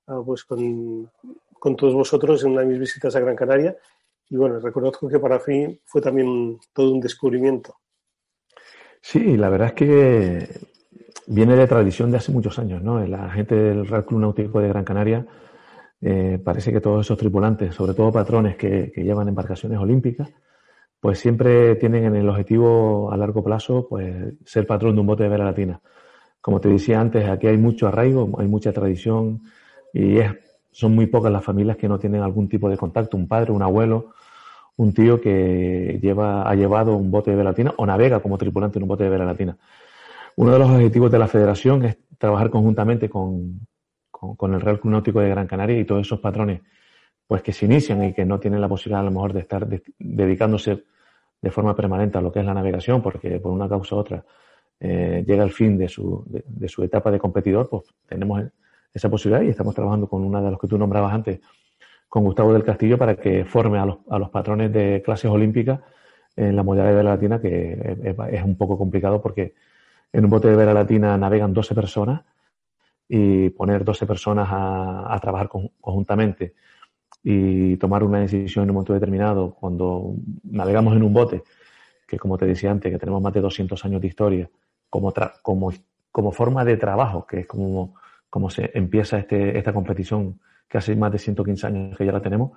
ah, 0.06 0.22
pues 0.24 0.44
con, 0.44 1.10
todos 1.76 1.94
vosotros 1.94 2.44
en 2.44 2.52
una 2.52 2.60
de 2.60 2.68
mis 2.68 2.78
visitas 2.78 3.14
a 3.16 3.20
Gran 3.20 3.34
Canaria 3.34 3.76
y 4.28 4.36
bueno, 4.36 4.60
reconozco 4.60 5.08
que 5.08 5.18
para 5.18 5.40
mí 5.46 5.80
fue 5.84 6.00
también 6.00 6.58
todo 6.72 6.92
un 6.92 7.00
descubrimiento. 7.00 7.74
Sí, 9.00 9.36
la 9.36 9.48
verdad 9.48 9.68
es 9.68 9.74
que 9.74 10.48
viene 11.26 11.56
de 11.56 11.66
tradición 11.66 12.10
de 12.10 12.18
hace 12.18 12.32
muchos 12.32 12.58
años, 12.58 12.82
¿no? 12.82 13.04
La 13.06 13.30
gente 13.30 13.54
del 13.54 13.86
Real 13.86 14.04
Club 14.04 14.20
Náutico 14.20 14.60
de 14.60 14.68
Gran 14.68 14.84
Canaria 14.84 15.26
eh, 16.00 16.40
parece 16.44 16.72
que 16.72 16.80
todos 16.80 17.06
esos 17.06 17.18
tripulantes, 17.18 17.74
sobre 17.74 17.94
todo 17.94 18.12
patrones 18.12 18.56
que 18.56 18.92
llevan 18.96 19.28
embarcaciones 19.28 19.78
olímpicas, 19.78 20.28
pues 21.00 21.18
siempre 21.18 21.76
tienen 21.76 22.04
en 22.04 22.16
el 22.16 22.28
objetivo 22.28 23.10
a 23.12 23.16
largo 23.16 23.42
plazo 23.44 23.86
pues 23.88 24.34
ser 24.44 24.66
patrón 24.66 24.94
de 24.94 25.00
un 25.00 25.06
bote 25.06 25.24
de 25.24 25.28
vela 25.28 25.44
latina. 25.44 25.80
Como 26.40 26.60
te 26.60 26.68
decía 26.68 27.00
antes, 27.00 27.28
aquí 27.28 27.46
hay 27.46 27.56
mucho 27.56 27.88
arraigo, 27.88 28.30
hay 28.38 28.48
mucha 28.48 28.72
tradición 28.72 29.42
y 29.92 30.18
es, 30.18 30.32
son 30.70 30.94
muy 30.94 31.06
pocas 31.06 31.32
las 31.32 31.44
familias 31.44 31.76
que 31.76 31.88
no 31.88 31.98
tienen 31.98 32.22
algún 32.22 32.48
tipo 32.48 32.68
de 32.68 32.76
contacto, 32.76 33.16
un 33.16 33.28
padre, 33.28 33.52
un 33.52 33.62
abuelo, 33.62 34.12
un 34.76 34.92
tío 34.92 35.20
que 35.20 35.98
lleva, 36.02 36.48
ha 36.48 36.54
llevado 36.54 36.96
un 36.96 37.10
bote 37.10 37.30
de 37.30 37.36
vela 37.36 37.50
latina 37.50 37.74
o 37.76 37.86
navega 37.86 38.20
como 38.20 38.38
tripulante 38.38 38.78
en 38.78 38.84
un 38.84 38.88
bote 38.88 39.04
de 39.04 39.10
vela 39.10 39.24
latina. 39.24 39.56
Uno 40.36 40.52
de 40.52 40.58
los 40.58 40.70
objetivos 40.70 41.10
de 41.10 41.18
la 41.18 41.28
federación 41.28 41.84
es 41.84 41.96
trabajar 42.18 42.50
conjuntamente 42.50 43.08
con, 43.08 43.66
con, 44.10 44.54
el 44.54 44.60
Real 44.60 44.80
Club 44.80 45.02
de 45.02 45.28
Gran 45.28 45.46
Canaria 45.46 45.78
y 45.78 45.84
todos 45.84 46.06
esos 46.06 46.20
patrones 46.20 46.60
pues 47.26 47.42
que 47.42 47.52
se 47.52 47.66
inician 47.66 48.04
y 48.04 48.12
que 48.12 48.24
no 48.24 48.38
tienen 48.38 48.60
la 48.60 48.68
posibilidad 48.68 49.00
a 49.00 49.04
lo 49.04 49.10
mejor 49.10 49.32
de 49.32 49.40
estar 49.40 49.66
dedicándose 49.98 50.84
de 51.42 51.50
forma 51.50 51.74
permanente 51.74 52.18
a 52.18 52.20
lo 52.20 52.32
que 52.32 52.40
es 52.40 52.46
la 52.46 52.54
navegación, 52.54 53.02
porque 53.02 53.40
por 53.40 53.52
una 53.52 53.68
causa 53.68 53.96
u 53.96 53.98
otra 53.98 54.24
eh, 54.78 55.24
llega 55.26 55.42
el 55.42 55.52
fin 55.52 55.76
de 55.76 55.88
su, 55.88 56.24
de, 56.26 56.68
su 56.68 56.82
etapa 56.82 57.10
de 57.10 57.18
competidor, 57.18 57.68
pues 57.68 57.84
tenemos 58.06 58.42
esa 58.92 59.10
posibilidad 59.10 59.42
y 59.42 59.50
estamos 59.50 59.74
trabajando 59.74 60.08
con 60.08 60.24
una 60.24 60.40
de 60.40 60.50
los 60.50 60.60
que 60.60 60.68
tú 60.68 60.78
nombrabas 60.78 61.12
antes, 61.12 61.40
con 62.08 62.24
Gustavo 62.24 62.52
del 62.52 62.64
Castillo, 62.64 62.96
para 62.96 63.16
que 63.16 63.44
forme 63.44 63.78
a 63.78 63.86
los, 63.86 63.98
a 64.08 64.18
los 64.18 64.30
patrones 64.30 64.72
de 64.72 65.02
clases 65.04 65.30
olímpicas 65.30 65.80
en 66.36 66.54
la 66.54 66.62
modalidad 66.62 66.90
de 66.90 66.96
vela 66.96 67.10
latina, 67.10 67.40
que 67.40 67.96
es, 68.30 68.42
un 68.44 68.56
poco 68.56 68.78
complicado 68.78 69.20
porque 69.20 69.54
en 70.12 70.24
un 70.24 70.30
bote 70.30 70.48
de 70.48 70.56
vela 70.56 70.72
latina 70.72 71.16
navegan 71.18 71.52
12 71.52 71.74
personas 71.74 72.22
y 73.08 73.50
poner 73.50 73.84
12 73.84 74.06
personas 74.06 74.48
a, 74.50 75.14
a 75.14 75.18
trabajar 75.18 75.48
conjuntamente 75.48 76.54
y 77.22 77.76
tomar 77.76 78.04
una 78.04 78.20
decisión 78.20 78.62
en 78.64 78.70
un 78.70 78.74
momento 78.74 78.92
determinado, 78.92 79.54
cuando 79.54 80.14
navegamos 80.44 80.94
en 80.94 81.02
un 81.02 81.12
bote, 81.12 81.42
que 82.06 82.18
como 82.18 82.38
te 82.38 82.46
decía 82.46 82.70
antes, 82.70 82.92
que 82.92 82.98
tenemos 82.98 83.20
más 83.20 83.32
de 83.32 83.40
200 83.40 83.84
años 83.84 84.00
de 84.00 84.06
historia, 84.06 84.50
como, 84.88 85.12
como, 85.42 85.72
como 86.12 86.30
forma 86.30 86.64
de 86.64 86.76
trabajo, 86.76 87.26
que 87.26 87.40
es 87.40 87.46
como, 87.46 87.96
como 88.30 88.48
se 88.48 88.70
empieza 88.74 89.18
este, 89.18 89.58
esta 89.58 89.72
competición, 89.72 90.38
que 90.68 90.78
hace 90.78 90.94
más 90.94 91.10
de 91.10 91.18
115 91.18 91.66
años 91.66 91.98
que 91.98 92.06
ya 92.06 92.12
la 92.12 92.22
tenemos, 92.22 92.52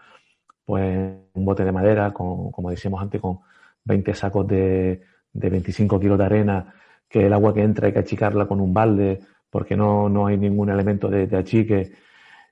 pues 0.66 1.16
un 1.34 1.46
bote 1.46 1.66
de 1.66 1.72
madera, 1.72 2.14
con, 2.14 2.52
como 2.52 2.70
decíamos 2.70 3.02
antes, 3.02 3.20
con 3.20 3.40
20 3.86 4.14
sacos 4.14 4.48
de, 4.48 5.02
de 5.34 5.50
25 5.50 6.00
kilos 6.00 6.18
de 6.20 6.26
arena, 6.26 6.74
que 7.08 7.26
el 7.26 7.34
agua 7.34 7.56
que 7.56 7.64
entra 7.64 7.88
hay 7.88 7.94
que 7.94 8.00
achicarla 8.00 8.46
con 8.46 8.62
un 8.62 8.72
balde, 8.72 9.20
porque 9.50 9.76
no, 9.76 10.10
no 10.10 10.28
hay 10.28 10.38
ningún 10.38 10.70
elemento 10.70 11.08
de, 11.10 11.26
de 11.26 11.38
achique 11.38 11.92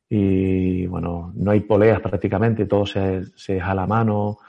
y 0.10 0.88
bueno, 0.88 1.34
no 1.36 1.52
hay 1.52 1.62
poleas 1.62 2.00
prácticamente, 2.00 2.66
todo 2.66 2.86
se, 2.86 3.26
se 3.36 3.60
jala 3.60 3.84
a 3.84 3.88
mano, 3.88 4.40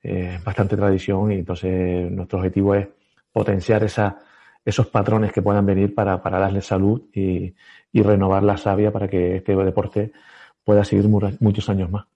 es 0.00 0.42
bastante 0.44 0.76
tradición 0.76 1.32
y 1.32 1.36
entonces 1.36 2.10
nuestro 2.10 2.38
objetivo 2.38 2.74
es 2.74 2.88
potenciar 3.32 3.82
esa, 3.84 4.18
esos 4.64 4.86
patrones 4.86 5.32
que 5.32 5.42
puedan 5.42 5.66
venir 5.66 5.94
para, 5.94 6.22
para 6.22 6.38
darle 6.38 6.62
salud 6.62 7.02
y, 7.12 7.54
y, 7.92 8.02
renovar 8.02 8.42
la 8.42 8.56
savia 8.56 8.92
para 8.92 9.08
que 9.08 9.36
este 9.36 9.56
deporte 9.56 10.12
pueda 10.62 10.84
seguir 10.84 11.08
muchos 11.08 11.68
años 11.68 11.90
más. 11.90 12.06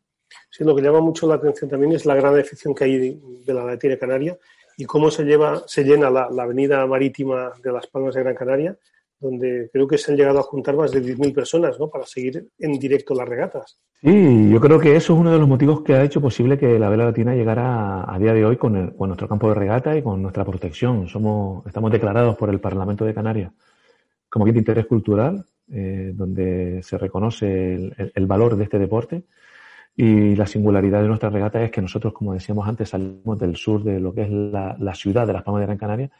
Sí, 0.51 0.65
lo 0.65 0.75
que 0.75 0.83
llama 0.83 1.01
mucho 1.01 1.27
la 1.27 1.37
atención 1.37 1.71
también 1.71 1.93
es 1.93 2.07
la 2.07 2.15
gran 2.15 2.39
afición 2.39 2.75
que 2.75 2.85
hay 2.85 3.21
de, 3.45 3.55
la 3.55 3.65
Latina 3.65 3.97
Canaria 3.97 4.37
y 4.77 4.85
cómo 4.85 5.11
se, 5.11 5.25
lleva, 5.25 5.63
se 5.67 5.83
llena 5.83 6.11
la, 6.11 6.29
la 6.31 6.45
avenida 6.45 6.87
marítima 6.87 7.53
de 7.63 7.73
Las 7.73 7.87
Palmas 7.87 8.15
de 8.15 8.23
Gran 8.23 8.35
Canaria 8.35 8.77
donde 9.23 9.71
creo 9.73 9.87
que 9.87 9.97
se 9.97 10.11
han 10.11 10.19
llegado 10.19 10.41
a 10.41 10.43
juntar 10.43 10.77
más 10.77 10.91
de 10.91 11.01
10.000 11.01 11.33
personas 11.33 11.79
¿no? 11.79 11.89
para 11.89 12.05
seguir 12.05 12.49
en 12.59 12.79
directo 12.79 13.15
las 13.15 13.29
regatas. 13.29 13.79
Sí, 14.03 14.51
yo 14.51 14.61
creo 14.61 14.81
que 14.81 14.97
eso 14.97 15.15
es 15.15 15.19
uno 15.21 15.33
de 15.33 15.39
los 15.39 15.49
motivos 15.49 15.83
que 15.83 15.95
ha 15.95 16.03
hecho 16.03 16.21
posible 16.21 16.59
que 16.59 16.79
la 16.79 16.89
vela 16.89 17.05
latina 17.05 17.35
llegara 17.35 18.05
a, 18.13 18.19
día 18.19 18.35
de 18.35 18.45
hoy 18.45 18.57
con, 18.57 18.95
nuestro 18.99 19.29
campo 19.29 19.49
de 19.49 19.55
regata 19.55 19.97
y 19.97 20.03
con 20.03 20.21
nuestra 20.21 20.45
protección. 20.45 21.09
Somos, 21.09 21.65
estamos 21.67 21.93
declarados 21.93 22.37
por 22.37 22.51
el 22.51 22.61
Parlamento 22.61 23.05
de 23.05 23.15
Canarias 23.15 23.53
como 24.33 24.47
bien 24.47 24.55
de 24.55 24.61
interés 24.61 24.87
cultural, 24.87 25.45
eh, 25.71 26.13
donde 26.15 26.83
se 26.83 26.97
reconoce 26.97 27.75
el, 28.15 28.27
valor 28.27 28.57
de 28.57 28.65
este 28.65 28.79
deporte. 28.79 29.25
Y 29.95 30.35
la 30.37 30.47
singularidad 30.47 31.03
de 31.03 31.09
nuestra 31.09 31.29
regata 31.29 31.63
es 31.63 31.71
que 31.71 31.83
nosotros, 31.83 32.15
como 32.15 32.33
decíamos 32.33 32.67
antes, 32.67 32.89
salimos 32.89 33.39
del 33.39 33.57
sur 33.57 33.85
de 33.85 34.01
lo 34.01 34.15
que 34.15 34.23
es 34.23 34.31
la, 34.31 34.75
la 34.81 34.95
ciudad 34.95 35.27
de 35.27 35.35
Las 35.35 35.43
Palmas 35.43 35.61
de 35.61 35.67
Gran 35.67 35.77
Canaria 35.77 36.11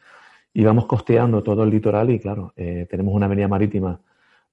y 0.53 0.63
vamos 0.63 0.85
costeando 0.85 1.41
todo 1.41 1.63
el 1.63 1.69
litoral 1.69 2.11
y 2.11 2.19
claro, 2.19 2.53
eh, 2.55 2.85
tenemos 2.89 3.13
una 3.13 3.25
avenida 3.25 3.47
marítima 3.47 3.99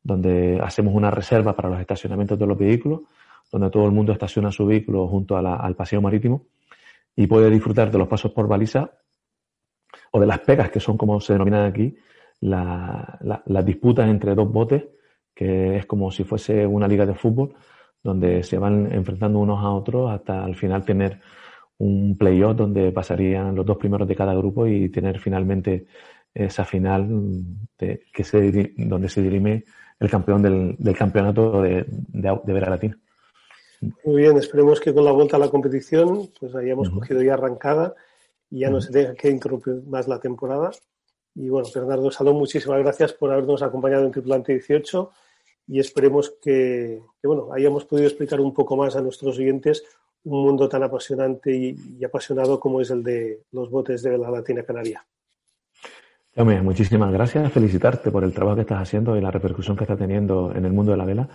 donde 0.02 0.58
hacemos 0.62 0.94
una 0.94 1.10
reserva 1.10 1.54
para 1.54 1.68
los 1.68 1.80
estacionamientos 1.80 2.38
de 2.38 2.46
los 2.46 2.56
vehículos, 2.56 3.02
donde 3.52 3.70
todo 3.70 3.84
el 3.84 3.92
mundo 3.92 4.12
estaciona 4.12 4.50
su 4.50 4.64
vehículo 4.66 5.06
junto 5.08 5.36
al 5.36 5.76
paseo 5.76 6.00
marítimo 6.00 6.46
y 7.14 7.26
puede 7.26 7.50
disfrutar 7.50 7.90
de 7.90 7.98
los 7.98 8.08
pasos 8.08 8.32
por 8.32 8.48
baliza 8.48 8.92
o 10.12 10.20
de 10.20 10.26
las 10.26 10.38
pegas, 10.40 10.70
que 10.70 10.80
son 10.80 10.96
como 10.96 11.20
se 11.20 11.34
denominan 11.34 11.66
aquí, 11.66 11.94
las 12.40 13.64
disputas 13.66 14.08
entre 14.08 14.34
dos 14.34 14.50
botes, 14.50 14.84
que 15.34 15.76
es 15.76 15.86
como 15.86 16.10
si 16.10 16.24
fuese 16.24 16.66
una 16.66 16.88
liga 16.88 17.04
de 17.04 17.14
fútbol, 17.14 17.54
donde 18.02 18.42
se 18.42 18.56
van 18.56 18.90
enfrentando 18.92 19.38
unos 19.38 19.62
a 19.62 19.70
otros 19.70 20.10
hasta 20.10 20.42
al 20.44 20.54
final 20.54 20.84
tener 20.84 21.20
un 21.80 22.16
playoff 22.16 22.56
donde 22.56 22.92
pasarían 22.92 23.54
los 23.54 23.64
dos 23.64 23.78
primeros 23.78 24.06
de 24.06 24.14
cada 24.14 24.34
grupo 24.34 24.66
y 24.66 24.90
tener 24.90 25.18
finalmente 25.18 25.86
esa 26.34 26.64
final 26.64 27.08
de, 27.78 28.02
que 28.12 28.22
se, 28.22 28.72
donde 28.76 29.08
se 29.08 29.22
dirime 29.22 29.64
el 29.98 30.10
campeón 30.10 30.42
del, 30.42 30.76
del 30.78 30.96
campeonato 30.96 31.62
de, 31.62 31.86
de, 31.88 32.40
de, 32.44 32.52
Vera 32.52 32.70
Latina. 32.70 32.98
Muy 34.04 34.22
bien, 34.22 34.36
esperemos 34.36 34.78
que 34.78 34.92
con 34.92 35.06
la 35.06 35.12
vuelta 35.12 35.36
a 35.36 35.40
la 35.40 35.48
competición 35.48 36.30
pues 36.38 36.54
hayamos 36.54 36.90
cogido 36.90 37.22
ya 37.22 37.34
arrancada 37.34 37.94
y 38.50 38.60
ya 38.60 38.70
no 38.70 38.80
se 38.82 38.92
tenga 38.92 39.14
que 39.14 39.30
interrumpir 39.30 39.82
más 39.86 40.06
la 40.06 40.20
temporada. 40.20 40.70
Y 41.34 41.48
bueno, 41.48 41.66
Bernardo 41.74 42.10
Salón, 42.10 42.36
muchísimas 42.36 42.80
gracias 42.80 43.14
por 43.14 43.32
habernos 43.32 43.62
acompañado 43.62 44.04
en 44.04 44.12
Tripulante 44.12 44.52
18 44.52 45.10
y 45.68 45.78
esperemos 45.78 46.34
que, 46.42 47.00
que 47.22 47.26
bueno, 47.26 47.54
hayamos 47.54 47.86
podido 47.86 48.06
explicar 48.06 48.38
un 48.40 48.52
poco 48.52 48.76
más 48.76 48.96
a 48.96 49.00
nuestros 49.00 49.38
oyentes 49.38 49.82
un 50.24 50.44
mundo 50.44 50.68
tan 50.68 50.82
apasionante 50.82 51.54
y, 51.54 52.04
apasionado 52.04 52.60
como 52.60 52.80
es 52.80 52.90
el 52.90 53.02
de 53.02 53.42
los 53.52 53.70
botes 53.70 54.02
de 54.02 54.18
la 54.18 54.30
Latina 54.30 54.62
Canaria. 54.62 55.04
muchísimas 56.62 57.12
gracias. 57.12 57.52
Felicitarte 57.52 58.10
por 58.10 58.24
el 58.24 58.32
trabajo 58.32 58.56
que 58.56 58.62
estás 58.62 58.82
haciendo 58.82 59.16
y 59.16 59.20
la 59.20 59.30
repercusión 59.30 59.76
que 59.76 59.84
está 59.84 59.96
teniendo 59.96 60.52
en 60.54 60.64
el 60.64 60.72
mundo 60.72 60.92
de 60.92 60.98
la 60.98 61.04
vela. 61.04 61.28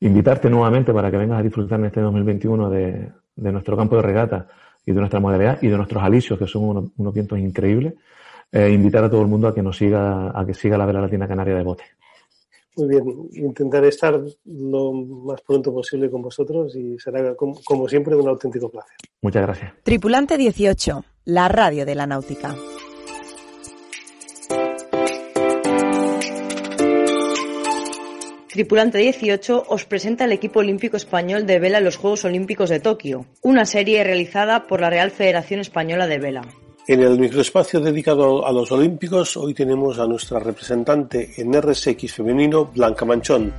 Invitarte 0.00 0.48
nuevamente 0.48 0.92
para 0.92 1.10
que 1.10 1.18
vengas 1.18 1.40
a 1.40 1.42
disfrutar 1.42 1.78
en 1.78 1.86
este 1.86 2.00
2021 2.00 2.70
de, 2.70 3.12
de 3.36 3.52
nuestro 3.52 3.76
campo 3.76 3.96
de 3.96 4.02
regata 4.02 4.48
y 4.86 4.92
de 4.92 5.00
nuestra 5.00 5.20
modalidad 5.20 5.58
y 5.62 5.68
de 5.68 5.76
nuestros 5.76 6.02
alicios, 6.02 6.38
que 6.38 6.46
son 6.46 6.64
unos, 6.64 6.84
unos 6.96 7.14
vientos 7.14 7.38
increíbles. 7.38 7.94
Eh, 8.52 8.70
invitar 8.70 9.04
a 9.04 9.10
todo 9.10 9.22
el 9.22 9.28
mundo 9.28 9.46
a 9.46 9.54
que 9.54 9.62
nos 9.62 9.76
siga, 9.76 10.38
a 10.38 10.44
que 10.44 10.54
siga 10.54 10.76
la 10.76 10.86
vela 10.86 11.00
latina 11.00 11.28
canaria 11.28 11.54
de 11.54 11.62
bote. 11.62 11.84
Muy 12.80 12.88
bien, 12.88 13.28
intentaré 13.32 13.88
estar 13.88 14.18
lo 14.46 14.92
más 14.92 15.42
pronto 15.42 15.70
posible 15.70 16.10
con 16.10 16.22
vosotros 16.22 16.74
y 16.74 16.98
será, 16.98 17.34
como, 17.34 17.60
como 17.62 17.86
siempre, 17.86 18.16
un 18.16 18.26
auténtico 18.26 18.70
placer. 18.70 18.96
Muchas 19.20 19.42
gracias. 19.42 19.72
Tripulante 19.82 20.38
18, 20.38 21.04
la 21.26 21.48
radio 21.48 21.84
de 21.84 21.94
la 21.94 22.06
náutica. 22.06 22.56
Tripulante 28.48 28.96
18 28.96 29.64
os 29.68 29.84
presenta 29.84 30.24
el 30.24 30.32
equipo 30.32 30.60
olímpico 30.60 30.96
español 30.96 31.46
de 31.46 31.58
vela 31.58 31.78
en 31.78 31.84
los 31.84 31.98
Juegos 31.98 32.24
Olímpicos 32.24 32.70
de 32.70 32.80
Tokio, 32.80 33.26
una 33.42 33.66
serie 33.66 34.02
realizada 34.04 34.66
por 34.66 34.80
la 34.80 34.88
Real 34.88 35.10
Federación 35.10 35.60
Española 35.60 36.06
de 36.06 36.18
Vela. 36.18 36.42
En 36.90 37.00
el 37.00 37.20
microespacio 37.20 37.78
dedicado 37.78 38.44
a 38.44 38.50
los 38.50 38.72
Olímpicos, 38.72 39.36
hoy 39.36 39.54
tenemos 39.54 40.00
a 40.00 40.08
nuestra 40.08 40.40
representante 40.40 41.30
en 41.36 41.52
RSX 41.54 42.14
femenino, 42.14 42.64
Blanca 42.64 43.04
Manchón. 43.04 43.52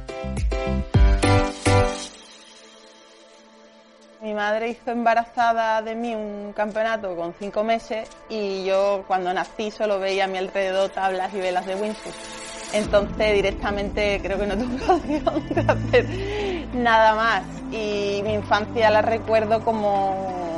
Mi 4.21 4.33
madre 4.33 4.71
hizo 4.71 4.91
embarazada 4.91 5.81
de 5.81 5.95
mí 5.95 6.13
un 6.13 6.51
campeonato 6.51 7.15
con 7.15 7.33
cinco 7.39 7.63
meses 7.63 8.09
y 8.27 8.65
yo 8.65 9.05
cuando 9.07 9.33
nací 9.33 9.71
solo 9.71 9.97
veía 9.97 10.25
a 10.25 10.27
mi 10.27 10.37
alrededor 10.37 10.89
tablas 10.89 11.33
y 11.33 11.37
velas 11.37 11.65
de 11.65 11.75
windsurf. 11.75 12.73
Entonces 12.73 13.33
directamente 13.33 14.19
creo 14.21 14.39
que 14.39 14.47
no 14.47 14.57
tuve 14.57 14.91
opción 14.91 15.47
de 15.55 15.61
hacer 15.61 16.05
nada 16.73 17.15
más. 17.15 17.43
Y 17.71 18.21
mi 18.25 18.33
infancia 18.33 18.89
la 18.89 19.01
recuerdo 19.01 19.63
como, 19.63 20.50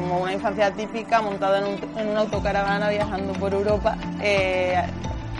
como 0.00 0.18
una 0.18 0.34
infancia 0.34 0.70
típica 0.72 1.22
montada 1.22 1.58
en, 1.58 1.64
un, 1.64 1.98
en 1.98 2.08
una 2.08 2.20
autocaravana 2.20 2.90
viajando 2.90 3.32
por 3.32 3.54
Europa, 3.54 3.96
eh, 4.20 4.76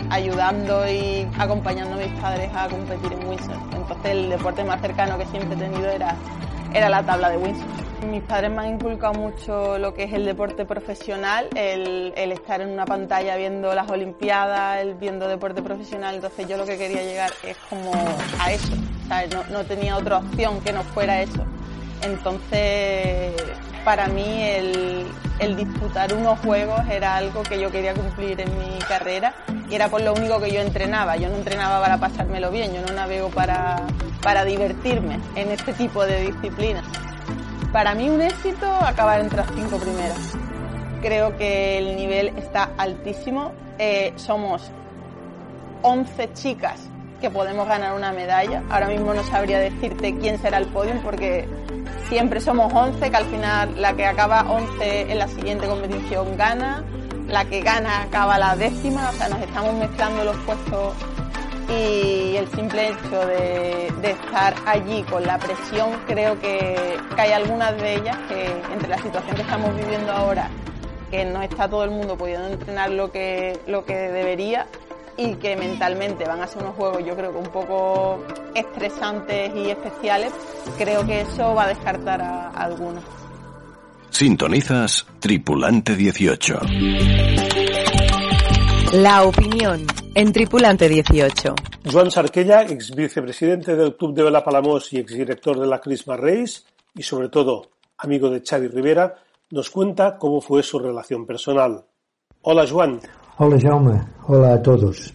ayudando 0.09 0.89
y 0.89 1.27
acompañando 1.37 1.93
a 1.93 1.97
mis 1.97 2.19
padres 2.19 2.49
a 2.55 2.67
competir 2.67 3.13
en 3.13 3.27
windsurf. 3.27 3.75
Entonces 3.75 4.11
el 4.11 4.29
deporte 4.31 4.63
más 4.63 4.81
cercano 4.81 5.15
que 5.19 5.27
siempre 5.27 5.55
he 5.55 5.59
tenido 5.59 5.87
era, 5.91 6.15
era 6.73 6.89
la 6.89 7.03
tabla 7.03 7.29
de 7.29 7.37
windsurf. 7.37 7.69
Mis 8.09 8.23
padres 8.23 8.49
me 8.49 8.61
han 8.61 8.73
inculcado 8.73 9.13
mucho 9.13 9.77
lo 9.77 9.93
que 9.93 10.05
es 10.05 10.13
el 10.13 10.25
deporte 10.25 10.65
profesional, 10.65 11.49
el, 11.55 12.13
estar 12.15 12.61
en 12.61 12.69
una 12.69 12.85
pantalla 12.85 13.35
viendo 13.35 13.75
las 13.75 13.89
Olimpiadas, 13.91 14.81
el 14.81 14.95
viendo 14.95 15.27
deporte 15.27 15.61
profesional, 15.61 16.15
entonces 16.15 16.47
yo 16.47 16.57
lo 16.57 16.65
que 16.65 16.77
quería 16.77 17.03
llegar 17.03 17.31
es 17.43 17.57
como 17.69 17.91
a 18.39 18.51
eso, 18.51 18.73
¿sabes? 19.07 19.33
No, 19.35 19.43
no 19.51 19.63
tenía 19.65 19.97
otra 19.97 20.17
opción 20.17 20.61
que 20.61 20.73
no 20.73 20.81
fuera 20.81 21.21
eso. 21.21 21.43
Entonces, 22.03 23.33
para 23.87 24.09
mí 24.09 24.43
el, 24.43 25.55
disputar 25.55 26.13
unos 26.13 26.37
juegos 26.39 26.81
era 26.91 27.15
algo 27.15 27.41
que 27.43 27.57
yo 27.57 27.71
quería 27.71 27.93
cumplir 27.93 28.41
en 28.41 28.49
mi 28.59 28.79
carrera 28.79 29.33
y 29.69 29.75
era 29.75 29.87
por 29.87 30.01
lo 30.01 30.13
único 30.13 30.41
que 30.41 30.51
yo 30.51 30.59
entrenaba. 30.59 31.15
Yo 31.15 31.29
no 31.29 31.37
entrenaba 31.37 31.79
para 31.79 31.97
pasármelo 31.97 32.51
bien, 32.51 32.73
yo 32.73 32.81
no 32.81 32.91
navego 32.91 33.29
para, 33.29 33.77
para 34.21 34.43
divertirme 34.43 35.21
en 35.35 35.51
este 35.51 35.71
tipo 35.71 36.05
de 36.05 36.19
disciplinas. 36.19 36.83
Para 37.71 37.95
mí 37.95 38.09
un 38.09 38.19
éxito 38.21 38.69
acabar 38.69 39.21
entre 39.21 39.37
las 39.37 39.51
cinco 39.55 39.77
primeras. 39.77 40.33
Creo 41.01 41.37
que 41.37 41.77
el 41.77 41.95
nivel 41.95 42.33
está 42.37 42.71
altísimo. 42.77 43.53
Eh, 43.79 44.11
somos 44.17 44.69
11 45.83 46.33
chicas 46.33 46.89
que 47.21 47.29
podemos 47.29 47.65
ganar 47.65 47.93
una 47.93 48.11
medalla. 48.11 48.63
Ahora 48.69 48.89
mismo 48.89 49.13
no 49.13 49.23
sabría 49.23 49.59
decirte 49.59 50.13
quién 50.19 50.41
será 50.41 50.57
el 50.57 50.67
podium 50.67 50.99
porque 51.01 51.47
siempre 52.09 52.39
somos 52.39 52.73
11, 52.73 53.09
que 53.09 53.17
al 53.17 53.25
final 53.25 53.81
la 53.81 53.95
que 53.95 54.05
acaba 54.05 54.45
11 54.49 55.11
en 55.11 55.19
la 55.19 55.27
siguiente 55.27 55.67
competición 55.67 56.37
gana, 56.37 56.83
la 57.27 57.45
que 57.45 57.61
gana 57.61 58.03
acaba 58.03 58.37
la 58.37 58.55
décima, 58.55 59.09
o 59.09 59.13
sea, 59.13 59.29
nos 59.29 59.41
estamos 59.41 59.73
mezclando 59.75 60.23
los 60.23 60.35
puestos 60.37 60.93
y 61.69 62.37
el 62.37 62.47
simple 62.49 62.89
hecho 62.89 63.25
de, 63.27 63.87
estar 64.07 64.55
allí 64.65 65.03
con 65.03 65.23
la 65.25 65.37
presión, 65.37 65.89
creo 66.07 66.39
que, 66.39 66.97
que, 67.15 67.21
hay 67.21 67.33
algunas 67.33 67.75
de 67.77 67.95
ellas 67.95 68.17
que 68.29 68.45
entre 68.73 68.87
la 68.87 68.97
situación 68.99 69.35
que 69.35 69.41
estamos 69.41 69.75
viviendo 69.75 70.13
ahora, 70.13 70.49
que 71.11 71.25
no 71.25 71.41
está 71.41 71.67
todo 71.67 71.83
el 71.83 71.91
mundo 71.91 72.17
pudiendo 72.17 72.47
entrenar 72.47 72.91
lo 72.91 73.11
que, 73.11 73.59
lo 73.67 73.83
que 73.83 73.95
debería 73.95 74.67
y 75.17 75.35
que 75.35 75.55
mentalmente 75.55 76.25
van 76.25 76.41
a 76.41 76.47
ser 76.47 76.61
unos 76.63 76.75
juegos 76.75 77.03
yo 77.05 77.15
creo 77.15 77.31
que 77.31 77.37
un 77.37 77.51
poco 77.51 78.23
estresantes 78.53 79.51
y 79.55 79.69
especiales, 79.69 80.31
creo 80.77 81.05
que 81.05 81.21
eso 81.21 81.53
va 81.53 81.65
a 81.65 81.67
descartar 81.69 82.21
a, 82.21 82.49
a 82.49 82.63
algunas. 82.63 83.03
Sintonizas 84.09 85.05
Tripulante 85.19 85.95
18. 85.95 86.59
La 88.93 89.23
opinión 89.23 89.85
en 90.15 90.31
Tripulante 90.31 90.87
18. 90.87 91.55
Joan 91.91 92.09
Sarquella, 92.09 92.63
ex 92.63 92.95
vicepresidente 92.95 93.75
del 93.75 93.95
Club 93.95 94.15
de 94.15 94.23
Vela 94.23 94.43
Palamós 94.43 94.91
y 94.93 94.99
exdirector 94.99 95.59
de 95.59 95.67
la 95.67 95.79
Christmas 95.79 96.19
Race, 96.19 96.61
y 96.95 97.03
sobre 97.03 97.29
todo 97.29 97.69
amigo 97.97 98.29
de 98.29 98.41
Xavi 98.41 98.67
Rivera, 98.67 99.15
nos 99.51 99.69
cuenta 99.69 100.17
cómo 100.17 100.41
fue 100.41 100.63
su 100.63 100.79
relación 100.79 101.25
personal. 101.25 101.85
Hola, 102.41 102.65
Joan. 102.67 102.99
Hola, 103.39 103.59
Jaume. 103.61 104.01
Hola 104.25 104.53
a 104.55 104.61
todos. 104.63 105.13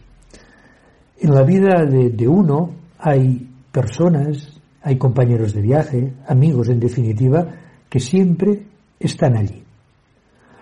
En 1.18 1.34
la 1.34 1.42
vida 1.42 1.84
de, 1.84 2.10
de 2.10 2.28
uno 2.28 2.70
hay 2.96 3.50
personas, 3.72 4.60
hay 4.80 4.96
compañeros 4.96 5.52
de 5.52 5.60
viaje, 5.60 6.12
amigos 6.28 6.68
en 6.68 6.78
definitiva, 6.78 7.48
que 7.88 7.98
siempre 7.98 8.64
están 9.00 9.36
allí. 9.36 9.64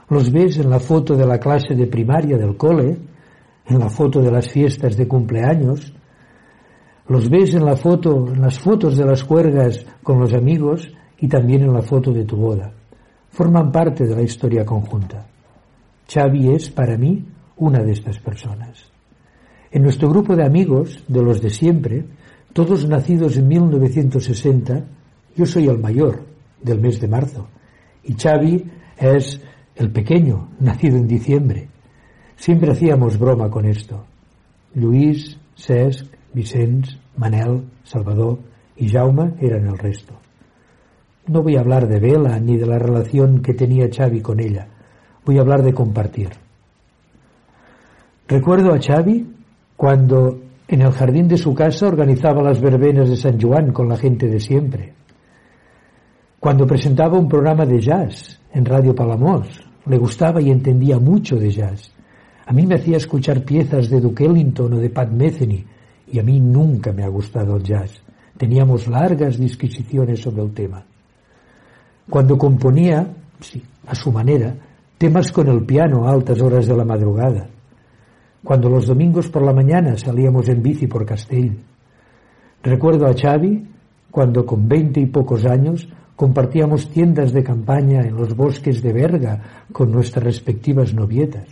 Los 0.09 0.33
ves 0.33 0.57
en 0.57 0.71
la 0.71 0.81
foto 0.81 1.15
de 1.15 1.27
la 1.27 1.39
clase 1.39 1.75
de 1.75 1.87
primaria 1.87 2.39
del 2.39 2.57
cole, 2.57 2.97
en 3.67 3.79
la 3.79 3.91
foto 3.91 4.23
de 4.23 4.31
las 4.31 4.49
fiestas 4.51 4.97
de 4.97 5.07
cumpleaños, 5.07 5.93
los 7.09 7.29
ves 7.29 7.53
en 7.53 7.67
la 7.67 7.77
foto, 7.77 8.27
en 8.33 8.41
las 8.41 8.59
fotos 8.59 8.97
de 8.97 9.05
las 9.05 9.23
cuergas 9.23 9.85
con 10.03 10.19
los 10.19 10.33
amigos 10.33 10.91
y 11.19 11.29
también 11.29 11.61
en 11.65 11.75
la 11.75 11.83
foto 11.83 12.11
de 12.11 12.25
tu 12.25 12.37
boda. 12.37 12.73
Forman 13.29 13.71
parte 13.71 14.07
de 14.07 14.17
la 14.17 14.23
historia 14.23 14.65
conjunta. 14.65 15.27
Xavi 16.09 16.55
es, 16.55 16.71
para 16.71 16.97
mí, 16.97 17.27
una 17.61 17.83
de 17.83 17.93
estas 17.93 18.19
personas. 18.19 18.91
En 19.71 19.83
nuestro 19.83 20.09
grupo 20.09 20.35
de 20.35 20.45
amigos, 20.45 21.05
de 21.07 21.23
los 21.23 21.41
de 21.41 21.51
siempre, 21.51 22.05
todos 22.53 22.89
nacidos 22.89 23.37
en 23.37 23.47
1960, 23.47 24.85
yo 25.37 25.47
soy 25.47 25.69
el 25.69 25.79
mayor, 25.79 26.25
del 26.61 26.81
mes 26.81 27.01
de 27.01 27.07
marzo, 27.07 27.49
y 28.03 28.15
Xavi 28.15 28.65
es 28.99 29.41
el 29.77 29.93
pequeño, 29.93 30.49
nacido 30.59 30.97
en 30.97 31.07
diciembre. 31.07 31.69
Siempre 32.37 32.73
hacíamos 32.73 33.19
broma 33.19 33.51
con 33.51 33.67
esto. 33.67 34.05
Luis, 34.75 35.39
Cesc, 35.55 36.07
Vicens, 36.33 36.99
Manel, 37.17 37.65
Salvador 37.85 38.41
y 38.77 38.89
Jaume 38.89 39.35
eran 39.41 39.67
el 39.67 39.79
resto. 39.79 40.15
No 41.27 41.43
voy 41.43 41.57
a 41.57 41.61
hablar 41.61 41.87
de 41.87 42.01
Vela 42.01 42.41
ni 42.41 42.57
de 42.57 42.67
la 42.67 42.79
relación 42.79 43.43
que 43.43 43.55
tenía 43.55 43.89
Xavi 43.89 44.21
con 44.21 44.41
ella. 44.41 44.69
Voy 45.25 45.39
a 45.39 45.43
hablar 45.43 45.63
de 45.63 45.75
compartir. 45.75 46.31
Recuerdo 48.31 48.73
a 48.73 48.79
Xavi 48.79 49.27
cuando 49.77 50.39
en 50.69 50.83
el 50.83 50.93
jardín 50.93 51.27
de 51.27 51.37
su 51.37 51.53
casa 51.53 51.89
organizaba 51.89 52.45
las 52.45 52.61
verbenas 52.61 53.09
de 53.09 53.17
San 53.17 53.41
Juan 53.41 53.73
con 53.73 53.89
la 53.89 53.97
gente 53.97 54.29
de 54.29 54.39
siempre. 54.39 54.93
Cuando 56.39 56.65
presentaba 56.65 57.19
un 57.19 57.29
programa 57.29 57.67
de 57.67 57.81
jazz 57.81 58.41
en 58.53 58.65
Radio 58.65 58.95
Palamos, 58.95 59.49
le 59.85 59.99
gustaba 59.99 60.41
y 60.41 60.49
entendía 60.49 61.01
mucho 61.01 61.35
de 61.41 61.51
jazz. 61.51 61.93
A 62.47 62.53
mí 62.53 62.69
me 62.69 62.77
hacía 62.77 62.99
escuchar 62.99 63.45
piezas 63.45 63.91
de 63.91 64.01
Duke 64.01 64.27
Ellington 64.27 64.75
o 64.75 64.79
de 64.79 64.91
Pat 64.91 65.11
Metheny 65.11 65.67
y 66.07 66.21
a 66.21 66.23
mí 66.23 66.39
nunca 66.39 66.93
me 66.93 67.03
ha 67.03 67.09
gustado 67.09 67.57
el 67.57 67.65
jazz. 67.65 68.01
Teníamos 68.37 68.87
largas 68.87 69.39
disquisiciones 69.39 70.21
sobre 70.21 70.43
el 70.43 70.55
tema. 70.55 70.87
Cuando 72.09 72.39
componía, 72.39 73.13
sí, 73.41 73.61
a 73.89 73.95
su 73.97 74.13
manera, 74.13 74.55
temas 74.99 75.33
con 75.33 75.49
el 75.49 75.65
piano 75.65 76.07
a 76.07 76.13
altas 76.13 76.41
horas 76.41 76.69
de 76.69 76.77
la 76.77 76.85
madrugada. 76.85 77.49
Cuando 78.43 78.69
los 78.71 78.87
domingos 78.87 79.29
por 79.29 79.43
la 79.43 79.53
mañana 79.53 79.97
salíamos 79.97 80.49
en 80.49 80.63
bici 80.63 80.87
por 80.87 81.05
Castell. 81.05 81.59
Recuerdo 82.63 83.07
a 83.07 83.15
Xavi 83.15 83.67
cuando 84.11 84.45
con 84.45 84.69
veinte 84.69 85.01
y 85.01 85.07
pocos 85.07 85.45
años 85.47 85.89
compartíamos 86.17 86.91
tiendas 86.91 87.33
de 87.33 87.43
campaña 87.43 88.03
en 88.03 88.15
los 88.17 88.35
bosques 88.35 88.83
de 88.83 88.93
Berga 88.93 89.67
con 89.73 89.91
nuestras 89.91 90.25
respectivas 90.25 90.93
novietas. 90.93 91.49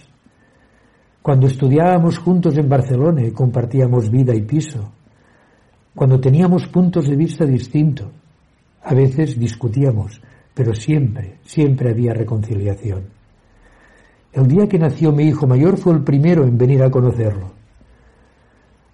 Cuando 1.23 1.47
estudiábamos 1.47 2.19
juntos 2.19 2.57
en 2.57 2.69
Barcelona 2.69 3.25
y 3.25 3.33
compartíamos 3.33 4.11
vida 4.11 4.35
y 4.35 4.43
piso. 4.43 4.93
Cuando 5.95 6.21
teníamos 6.21 6.67
puntos 6.69 7.09
de 7.09 7.17
vista 7.17 7.45
distintos. 7.45 8.09
A 8.83 8.95
veces 8.95 9.39
discutíamos, 9.39 10.21
pero 10.55 10.73
siempre, 10.73 11.39
siempre 11.43 11.91
había 11.91 12.15
reconciliación. 12.15 13.18
El 14.39 14.47
día 14.47 14.69
que 14.69 14.79
nació 14.79 15.11
mi 15.11 15.25
hijo 15.25 15.49
mayor 15.49 15.77
fue 15.79 15.95
el 15.95 16.05
primero 16.05 16.45
en 16.45 16.57
venir 16.57 16.85
a 16.85 16.91
conocerlo. 16.93 17.51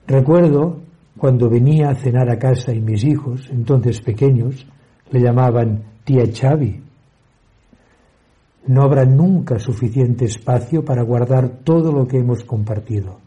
Recuerdo 0.07 0.81
cuando 1.19 1.51
venía 1.51 1.91
a 1.91 1.95
cenar 1.95 2.31
a 2.31 2.39
casa 2.39 2.73
y 2.73 2.81
mis 2.81 3.05
hijos, 3.05 3.51
entonces 3.51 4.01
pequeños, 4.01 4.67
le 5.11 5.21
llamaban 5.21 5.83
tía 6.03 6.25
Chavi. 6.33 6.83
No 8.69 8.85
habrá 8.85 9.05
nunca 9.05 9.59
suficiente 9.59 10.25
espacio 10.25 10.83
para 10.83 11.03
guardar 11.03 11.59
todo 11.63 11.93
lo 11.93 12.07
que 12.07 12.17
hemos 12.17 12.43
compartido. 12.45 13.19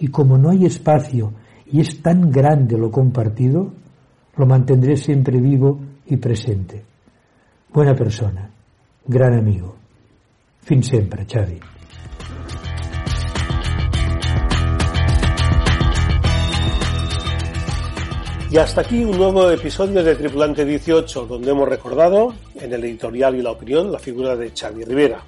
Y 0.00 0.08
como 0.08 0.36
no 0.36 0.50
hay 0.50 0.66
espacio 0.66 1.32
y 1.64 1.80
es 1.80 2.02
tan 2.02 2.30
grande 2.30 2.76
lo 2.76 2.90
compartido, 2.90 3.72
lo 4.36 4.44
mantendré 4.44 4.98
siempre 4.98 5.40
vivo 5.40 5.80
y 6.04 6.18
presente. 6.18 6.84
Buena 7.72 7.94
persona, 7.94 8.50
gran 9.06 9.38
amigo. 9.38 9.79
Fin 10.70 10.84
siempre, 10.84 11.26
Xavi. 11.26 11.58
Y 18.52 18.56
hasta 18.56 18.82
aquí 18.82 19.02
un 19.02 19.18
nuevo 19.18 19.50
episodio 19.50 20.04
de 20.04 20.14
Tripulante 20.14 20.64
18, 20.64 21.26
donde 21.26 21.50
hemos 21.50 21.68
recordado, 21.68 22.32
en 22.54 22.72
el 22.72 22.84
editorial 22.84 23.34
y 23.34 23.42
la 23.42 23.50
opinión, 23.50 23.90
la 23.90 23.98
figura 23.98 24.36
de 24.36 24.52
Xavi 24.52 24.84
Rivera. 24.84 25.24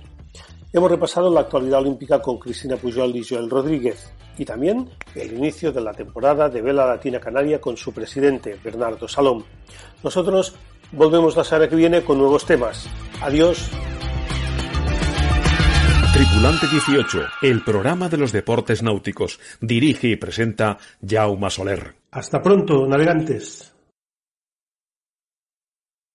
Hemos 0.72 0.88
repasado 0.88 1.28
la 1.28 1.40
actualidad 1.40 1.80
olímpica 1.80 2.22
con 2.22 2.38
Cristina 2.38 2.76
Pujol 2.76 3.16
y 3.16 3.24
Joel 3.24 3.50
Rodríguez, 3.50 4.12
y 4.38 4.44
también 4.44 4.90
el 5.16 5.32
inicio 5.32 5.72
de 5.72 5.80
la 5.80 5.92
temporada 5.92 6.48
de 6.48 6.62
Vela 6.62 6.86
Latina 6.86 7.18
Canaria 7.18 7.60
con 7.60 7.76
su 7.76 7.92
presidente, 7.92 8.60
Bernardo 8.62 9.08
Salom. 9.08 9.42
Nosotros 10.04 10.54
volvemos 10.92 11.36
la 11.36 11.42
semana 11.42 11.68
que 11.68 11.74
viene 11.74 12.04
con 12.04 12.18
nuevos 12.18 12.46
temas. 12.46 12.88
Adiós. 13.20 13.68
Tripulante 16.12 16.66
18, 16.66 17.20
el 17.40 17.64
programa 17.64 18.10
de 18.10 18.18
los 18.18 18.32
deportes 18.32 18.82
náuticos. 18.82 19.40
Dirige 19.62 20.08
y 20.08 20.16
presenta 20.16 20.76
Jaume 21.00 21.48
Soler. 21.48 21.94
Hasta 22.10 22.42
pronto, 22.42 22.86
navegantes. 22.86 23.71